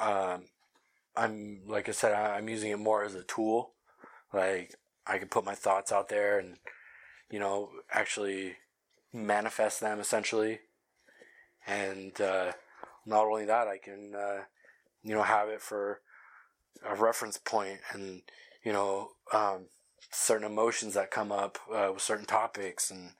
[0.00, 0.44] Um,
[1.16, 3.72] I'm like I said, I'm using it more as a tool.
[4.32, 4.74] Like
[5.06, 6.56] I can put my thoughts out there and
[7.30, 8.56] you know, actually
[9.12, 10.60] manifest them essentially.
[11.66, 12.52] And uh,
[13.04, 14.42] not only that, I can, uh,
[15.02, 16.00] you know, have it for
[16.88, 18.22] a reference point and,
[18.64, 19.66] you know, um,
[20.12, 23.10] certain emotions that come up uh, with certain topics and,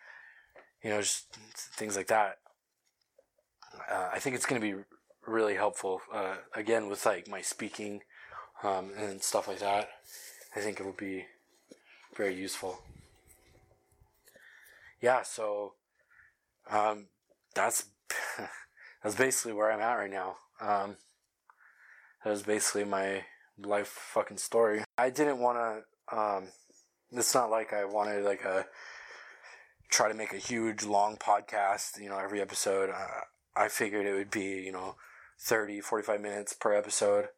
[0.83, 1.27] you know, just
[1.77, 2.39] things like that.
[3.91, 4.83] Uh, I think it's going to be
[5.27, 8.03] really helpful, uh, again, with like my speaking
[8.63, 9.89] um, and stuff like that.
[10.55, 11.27] I think it would be
[12.17, 12.83] very useful.
[15.01, 15.75] Yeah, so
[16.71, 17.07] um,
[17.55, 17.85] that's
[19.03, 20.37] that's basically where I'm at right now.
[20.61, 20.97] Um,
[22.25, 23.25] that was basically my
[23.59, 24.85] life fucking story.
[24.99, 26.17] I didn't want to.
[26.17, 26.49] Um,
[27.13, 28.67] it's not like I wanted like a
[29.91, 32.01] try to make a huge long podcast.
[32.01, 32.91] You know, every episode.
[32.91, 33.21] Uh,
[33.55, 34.97] I figured it would be you know
[35.41, 37.29] 30, 45 minutes per episode.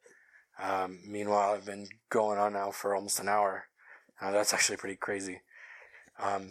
[0.61, 3.65] Um, meanwhile, I've been going on now for almost an hour.
[4.21, 5.41] Uh, that's actually pretty crazy.
[6.19, 6.51] Um,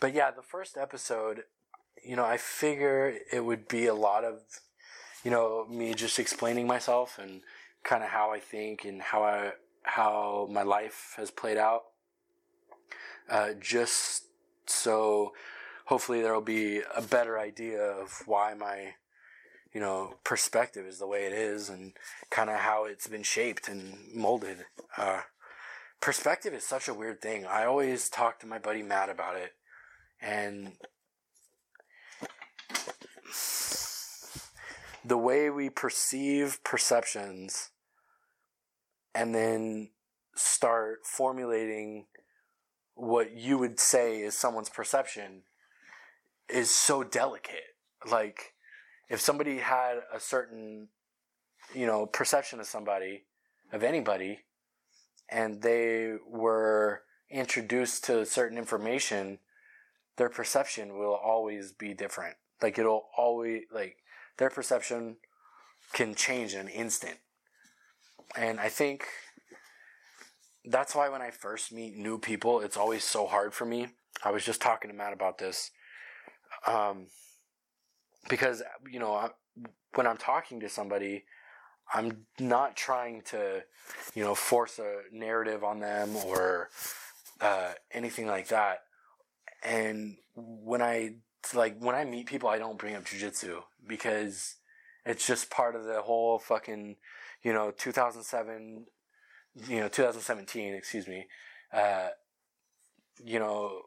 [0.00, 1.44] but yeah, the first episode,
[2.04, 4.40] you know, I figure it would be a lot of,
[5.24, 7.40] you know, me just explaining myself and
[7.82, 9.52] kind of how I think and how I
[9.84, 11.82] how my life has played out.
[13.28, 14.24] Uh, just
[14.66, 15.32] so
[15.86, 18.94] hopefully there will be a better idea of why my
[19.72, 21.94] you know perspective is the way it is and
[22.30, 24.64] kind of how it's been shaped and molded.
[24.96, 25.22] Uh,
[26.02, 27.46] perspective is such a weird thing.
[27.46, 29.52] I always talk to my buddy Matt about it,
[30.20, 30.72] and
[35.04, 37.70] the way we perceive perceptions
[39.14, 39.90] and then
[40.34, 42.06] start formulating
[42.94, 45.42] what you would say is someone's perception
[46.48, 47.76] is so delicate.
[48.10, 48.54] Like,
[49.08, 50.88] if somebody had a certain,
[51.74, 53.24] you know, perception of somebody,
[53.72, 54.40] of anybody,
[55.32, 59.38] and they were introduced to certain information,
[60.16, 62.36] their perception will always be different.
[62.60, 63.96] Like, it'll always, like,
[64.36, 65.16] their perception
[65.92, 67.18] can change in an instant.
[68.36, 69.06] And I think
[70.64, 73.88] that's why when I first meet new people, it's always so hard for me.
[74.22, 75.70] I was just talking to Matt about this.
[76.66, 77.06] Um,
[78.28, 79.30] because, you know,
[79.94, 81.24] when I'm talking to somebody,
[81.92, 83.62] I'm not trying to,
[84.14, 86.70] you know, force a narrative on them or
[87.40, 88.78] uh, anything like that.
[89.62, 91.16] And when I
[91.54, 94.56] like when I meet people, I don't bring up jujitsu because
[95.04, 96.96] it's just part of the whole fucking,
[97.42, 98.86] you know, 2007,
[99.68, 101.26] you know, 2017, excuse me,
[101.72, 102.08] uh,
[103.22, 103.82] you know,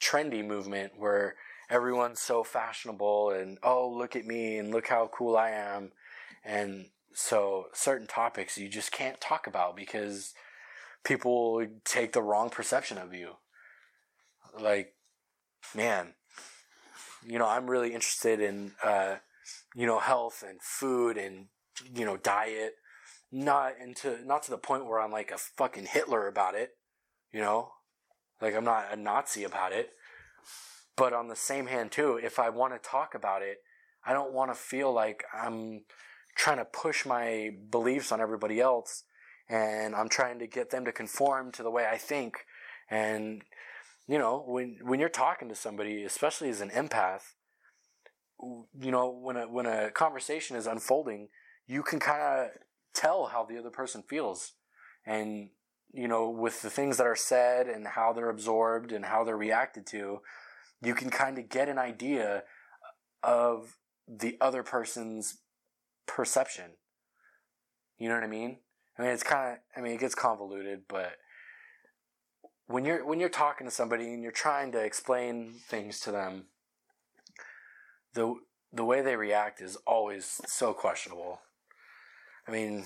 [0.00, 1.36] trendy movement where
[1.68, 5.92] everyone's so fashionable and oh look at me and look how cool I am
[6.44, 10.32] and so certain topics you just can't talk about because
[11.04, 13.32] people take the wrong perception of you.
[14.58, 14.94] Like
[15.74, 16.14] man
[17.24, 19.16] you know I'm really interested in uh,
[19.74, 21.46] you know health and food and
[21.94, 22.74] you know diet.
[23.32, 26.72] Not into not to the point where I'm like a fucking Hitler about it
[27.32, 27.72] you know?
[28.40, 29.90] Like I'm not a Nazi about it.
[30.96, 33.58] But on the same hand, too, if I want to talk about it,
[34.04, 35.84] I don't want to feel like I'm
[36.36, 39.04] trying to push my beliefs on everybody else
[39.50, 42.46] and I'm trying to get them to conform to the way I think.
[42.88, 43.42] And,
[44.06, 47.34] you know, when, when you're talking to somebody, especially as an empath,
[48.80, 51.28] you know, when a, when a conversation is unfolding,
[51.66, 52.48] you can kind of
[52.94, 54.52] tell how the other person feels.
[55.04, 55.50] And,
[55.92, 59.36] you know, with the things that are said and how they're absorbed and how they're
[59.36, 60.20] reacted to,
[60.80, 62.44] you can kind of get an idea
[63.22, 63.76] of
[64.08, 65.38] the other person's
[66.14, 66.72] perception.
[67.98, 68.58] You know what I mean?
[68.98, 71.12] I mean, it's kind of, I mean, it gets convoluted, but
[72.66, 76.46] when you're, when you're talking to somebody and you're trying to explain things to them,
[78.14, 78.34] the,
[78.72, 81.40] the way they react is always so questionable.
[82.46, 82.84] I mean,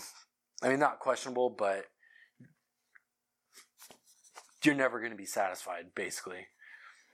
[0.63, 1.85] I mean, not questionable, but
[4.65, 6.47] you're never going to be satisfied, basically.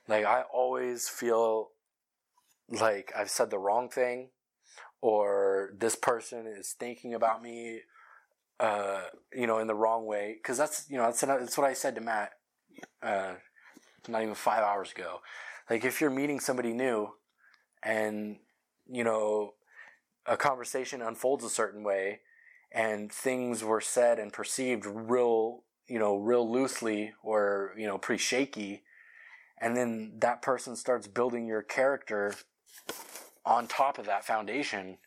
[0.09, 1.71] Like I always feel
[2.69, 4.31] like I've said the wrong thing
[5.01, 7.81] or this person is thinking about me
[8.59, 11.73] uh, you know in the wrong way cuz that's you know that's that's what I
[11.73, 12.33] said to Matt
[13.03, 13.35] uh,
[14.09, 15.21] not even 5 hours ago.
[15.69, 17.15] Like if you're meeting somebody new
[17.83, 18.39] and
[18.91, 19.55] you know
[20.27, 22.21] a conversation unfolds a certain way
[22.73, 28.23] and things were said and perceived real you know real loosely or you know pretty
[28.23, 28.83] shaky
[29.61, 32.35] and then that person starts building your character
[33.45, 34.99] on top of that foundation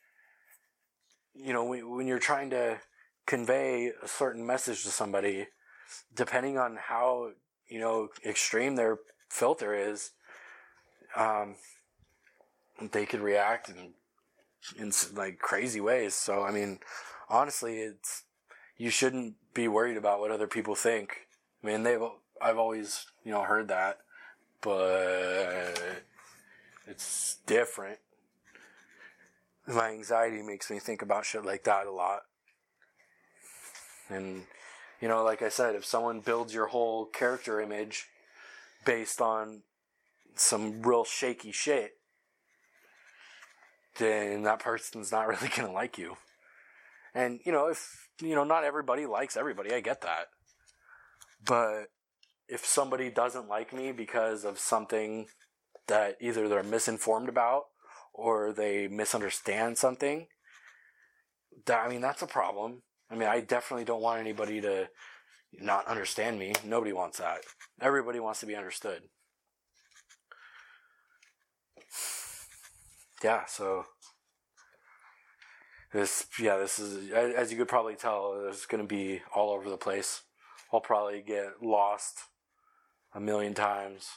[1.35, 2.77] you know when you're trying to
[3.25, 5.47] convey a certain message to somebody
[6.15, 7.31] depending on how
[7.67, 8.97] you know extreme their
[9.33, 10.11] filter is,
[11.15, 11.55] um,
[12.91, 13.93] they could react in,
[14.77, 16.13] in like crazy ways.
[16.13, 16.79] So, I mean,
[17.29, 18.23] honestly, it's,
[18.77, 21.27] you shouldn't be worried about what other people think.
[21.63, 22.01] I mean, they've,
[22.41, 23.99] I've always, you know, heard that,
[24.61, 26.03] but
[26.87, 27.99] it's different.
[29.67, 32.21] My anxiety makes me think about shit like that a lot.
[34.09, 34.43] And,
[34.99, 38.07] you know, like I said, if someone builds your whole character image
[38.85, 39.63] based on
[40.35, 41.91] some real shaky shit,
[43.97, 46.17] then that person's not really going to like you.
[47.15, 50.27] And, you know, if, you know, not everybody likes everybody, I get that.
[51.45, 51.85] But
[52.47, 55.27] if somebody doesn't like me because of something
[55.87, 57.63] that either they're misinformed about
[58.13, 60.27] or they misunderstand something,
[61.69, 62.83] I mean, that's a problem.
[63.09, 64.87] I mean, I definitely don't want anybody to
[65.59, 66.53] not understand me.
[66.65, 67.39] Nobody wants that.
[67.81, 69.03] Everybody wants to be understood.
[73.23, 73.85] Yeah, so
[75.93, 79.69] this yeah, this is as you could probably tell, it's going to be all over
[79.69, 80.23] the place.
[80.73, 82.17] I'll probably get lost
[83.13, 84.09] a million times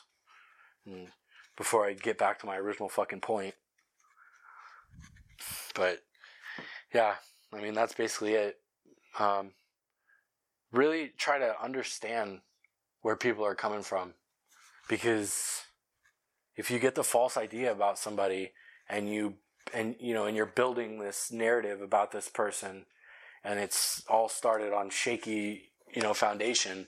[1.56, 3.54] before I get back to my original fucking point.
[5.76, 6.00] But
[6.92, 7.14] yeah,
[7.52, 8.56] I mean that's basically it.
[9.18, 9.52] Um,
[10.72, 12.40] really try to understand
[13.02, 14.14] where people are coming from,
[14.88, 15.62] because
[16.56, 18.52] if you get the false idea about somebody
[18.88, 19.34] and you
[19.72, 22.86] and you know and you're building this narrative about this person
[23.44, 26.86] and it's all started on shaky you know foundation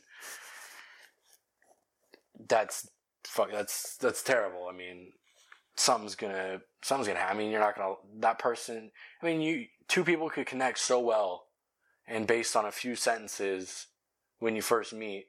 [2.48, 2.88] that's
[3.24, 5.12] fuck that's that's terrible i mean
[5.76, 7.36] something's gonna something's gonna happen.
[7.36, 8.90] I mean you're not gonna that person
[9.22, 11.46] i mean you two people could connect so well
[12.06, 13.86] and based on a few sentences
[14.38, 15.26] when you first meet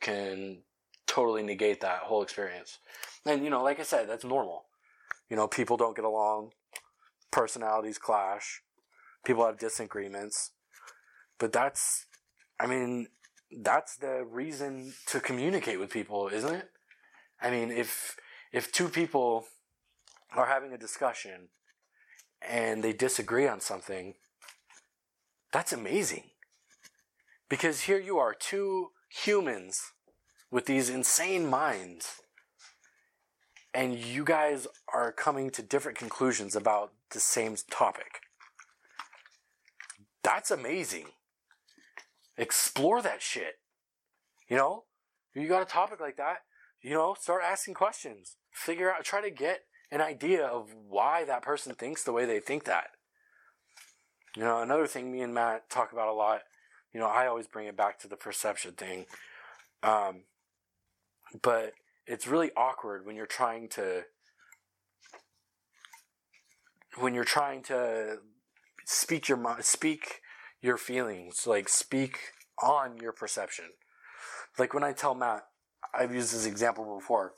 [0.00, 0.58] can
[1.06, 2.78] totally negate that whole experience.
[3.26, 4.64] And you know like i said that's normal.
[5.28, 6.52] You know people don't get along.
[7.30, 8.62] Personalities clash.
[9.24, 10.50] People have disagreements.
[11.38, 12.06] But that's
[12.58, 13.08] i mean
[13.60, 16.70] that's the reason to communicate with people isn't it?
[17.40, 18.16] I mean if
[18.52, 19.46] if two people
[20.34, 21.48] are having a discussion
[22.46, 24.14] and they disagree on something
[25.52, 26.24] that's amazing.
[27.48, 29.92] Because here you are, two humans
[30.50, 32.22] with these insane minds,
[33.74, 38.20] and you guys are coming to different conclusions about the same topic.
[40.22, 41.06] That's amazing.
[42.38, 43.58] Explore that shit.
[44.48, 44.84] You know,
[45.34, 46.38] you got a topic like that,
[46.80, 48.36] you know, start asking questions.
[48.50, 52.40] Figure out, try to get an idea of why that person thinks the way they
[52.40, 52.88] think that.
[54.34, 56.40] You know, another thing me and Matt talk about a lot,
[56.94, 59.04] you know, I always bring it back to the perception thing.
[59.82, 60.22] Um,
[61.42, 61.74] but
[62.06, 64.04] it's really awkward when you're trying to
[66.98, 68.18] when you're trying to
[68.84, 70.20] speak your mind, speak
[70.62, 72.18] your feelings, like speak
[72.62, 73.66] on your perception.
[74.58, 75.46] Like when I tell Matt,
[75.94, 77.32] I've used this example before.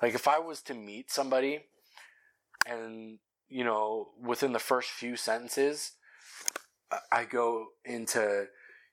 [0.00, 1.64] Like if I was to meet somebody
[2.66, 5.92] and, you know, within the first few sentences,
[7.10, 8.46] I go into,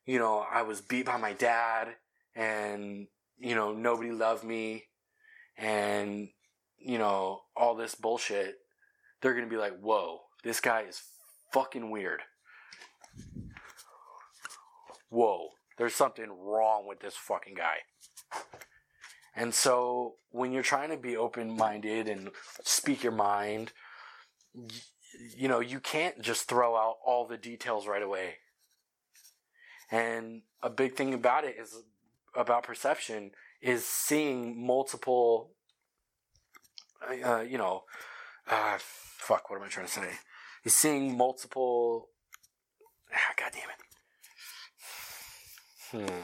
[0.05, 1.95] you know, I was beat by my dad
[2.35, 3.07] and,
[3.37, 4.85] you know, nobody loved me
[5.57, 6.29] and,
[6.77, 8.55] you know, all this bullshit,
[9.21, 11.01] they're to be like, whoa, this guy is
[11.51, 12.21] fucking weird.
[15.09, 17.77] Whoa, there's something wrong with this fucking guy.
[19.37, 22.31] And so when you're trying to be open minded and
[22.63, 23.71] speak your mind,
[25.35, 28.37] you know, you can't just throw out all the details right away.
[29.91, 31.83] And a big thing about it is
[32.35, 33.29] about perception
[33.61, 35.51] is seeing multiple,
[37.23, 37.83] uh, you know,
[38.49, 40.09] uh, fuck, what am I trying to say?
[40.65, 42.09] Is seeing multiple,
[43.13, 43.77] ah, god damn it.
[46.09, 46.23] Hmm.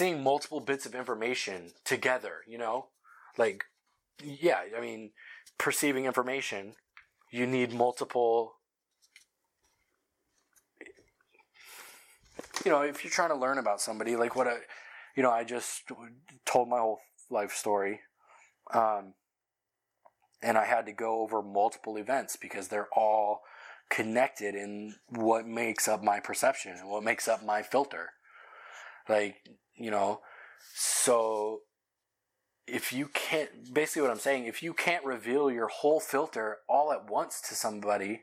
[0.00, 2.86] Seeing multiple bits of information together, you know?
[3.36, 3.64] Like,
[4.22, 5.10] yeah, I mean,
[5.58, 6.72] perceiving information
[7.30, 8.54] you need multiple
[12.64, 14.56] you know if you're trying to learn about somebody like what I,
[15.16, 15.82] you know i just
[16.46, 17.00] told my whole
[17.30, 18.00] life story
[18.72, 19.12] um,
[20.42, 23.42] and i had to go over multiple events because they're all
[23.90, 28.10] connected in what makes up my perception and what makes up my filter
[29.10, 29.36] like
[29.80, 30.20] you know
[30.74, 31.60] so
[32.66, 36.92] if you can't, basically what I'm saying, if you can't reveal your whole filter all
[36.92, 38.22] at once to somebody,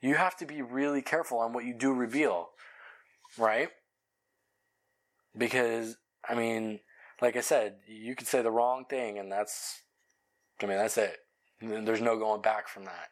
[0.00, 2.50] you have to be really careful on what you do reveal,
[3.36, 3.70] right?
[5.36, 5.96] Because,
[6.28, 6.80] I mean,
[7.20, 9.82] like I said, you could say the wrong thing, and that's,
[10.62, 11.16] I mean, that's it.
[11.60, 13.08] There's no going back from that.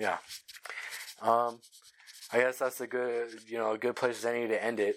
[0.00, 0.16] Yeah.
[1.22, 1.60] Um,
[2.32, 4.96] I guess that's a good, you know, a good place as any to end it.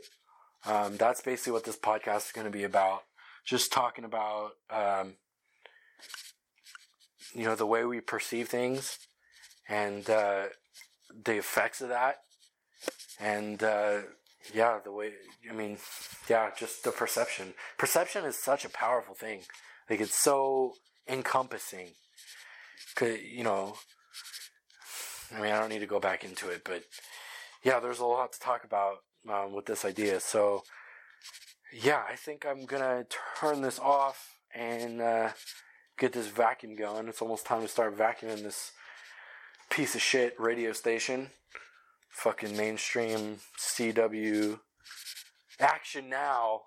[0.65, 3.01] Um, that's basically what this podcast is going to be about.
[3.45, 5.15] Just talking about, um,
[7.33, 8.99] you know, the way we perceive things
[9.67, 10.43] and uh,
[11.25, 12.17] the effects of that.
[13.19, 14.01] And uh,
[14.53, 15.11] yeah, the way,
[15.49, 15.77] I mean,
[16.29, 17.53] yeah, just the perception.
[17.77, 19.41] Perception is such a powerful thing.
[19.89, 20.73] Like, it's so
[21.07, 21.89] encompassing.
[22.95, 23.75] Cause, you know,
[25.35, 26.83] I mean, I don't need to go back into it, but
[27.63, 28.97] yeah, there's a lot to talk about
[29.29, 30.19] um, with this idea.
[30.19, 30.63] So,
[31.71, 33.05] yeah, I think I'm gonna
[33.39, 35.29] turn this off and uh,
[35.97, 37.07] get this vacuum going.
[37.07, 38.71] It's almost time to start vacuuming this
[39.69, 41.29] piece of shit radio station.
[42.09, 44.59] Fucking mainstream CW.
[45.59, 46.61] Action now.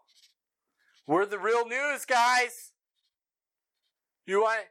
[1.06, 2.72] We're the real news, guys.
[4.26, 4.64] You want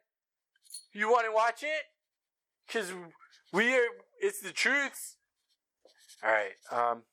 [0.91, 1.83] you want to watch it?
[2.67, 2.91] Cause
[3.53, 3.87] we are.
[4.19, 5.14] It's the truth.
[6.25, 6.53] All right.
[6.71, 7.03] Um.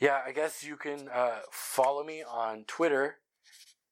[0.00, 3.18] Yeah, I guess you can uh, follow me on Twitter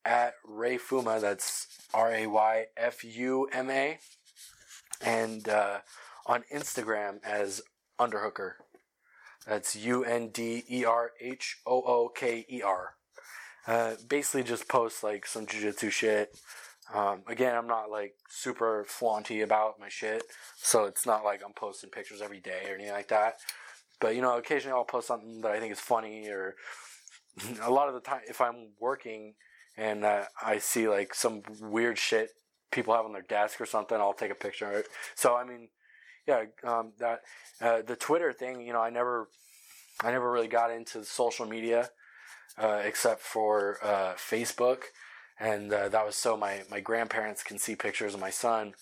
[0.05, 1.21] at Ray Fuma.
[1.21, 3.99] That's R A Y F U M A,
[5.01, 5.79] and uh,
[6.27, 7.63] on Instagram as
[8.01, 8.55] Underhooker.
[9.47, 12.95] That's U N D E R H O O K E R.
[13.69, 16.37] Uh, basically, just post like some jujitsu shit.
[16.93, 20.25] Um, again, I'm not like super flaunty about my shit,
[20.57, 23.37] so it's not like I'm posting pictures every day or anything like that.
[24.01, 26.57] But you know, occasionally I'll post something that I think is funny, or
[27.63, 29.35] a lot of the time, if I'm working
[29.77, 32.31] and uh, I see like some weird shit
[32.71, 34.89] people have on their desk or something, I'll take a picture of it.
[35.15, 35.69] So I mean,
[36.27, 37.21] yeah, um, that
[37.61, 39.29] uh, the Twitter thing, you know, I never,
[40.03, 41.91] I never really got into social media
[42.59, 44.83] uh, except for uh, Facebook,
[45.39, 48.75] and uh, that was so my my grandparents can see pictures of my son.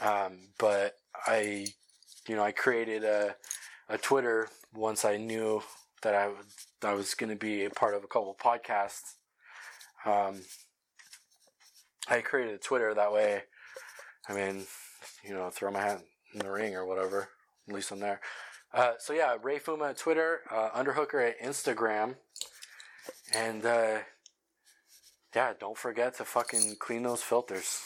[0.00, 1.66] Um, but I,
[2.26, 3.36] you know, I created a
[3.88, 5.62] a Twitter once I knew
[6.02, 6.46] that I was
[6.82, 9.14] I was going to be a part of a couple podcasts.
[10.04, 10.42] Um,
[12.08, 13.42] I created a Twitter that way.
[14.28, 14.64] I mean,
[15.24, 16.02] you know, throw my hat
[16.32, 17.28] in the ring or whatever.
[17.68, 18.20] At least I'm there.
[18.72, 22.16] Uh, so yeah, Ray Fuma at Twitter, uh, Underhooker at Instagram,
[23.34, 23.98] and uh,
[25.34, 27.80] yeah, don't forget to fucking clean those filters.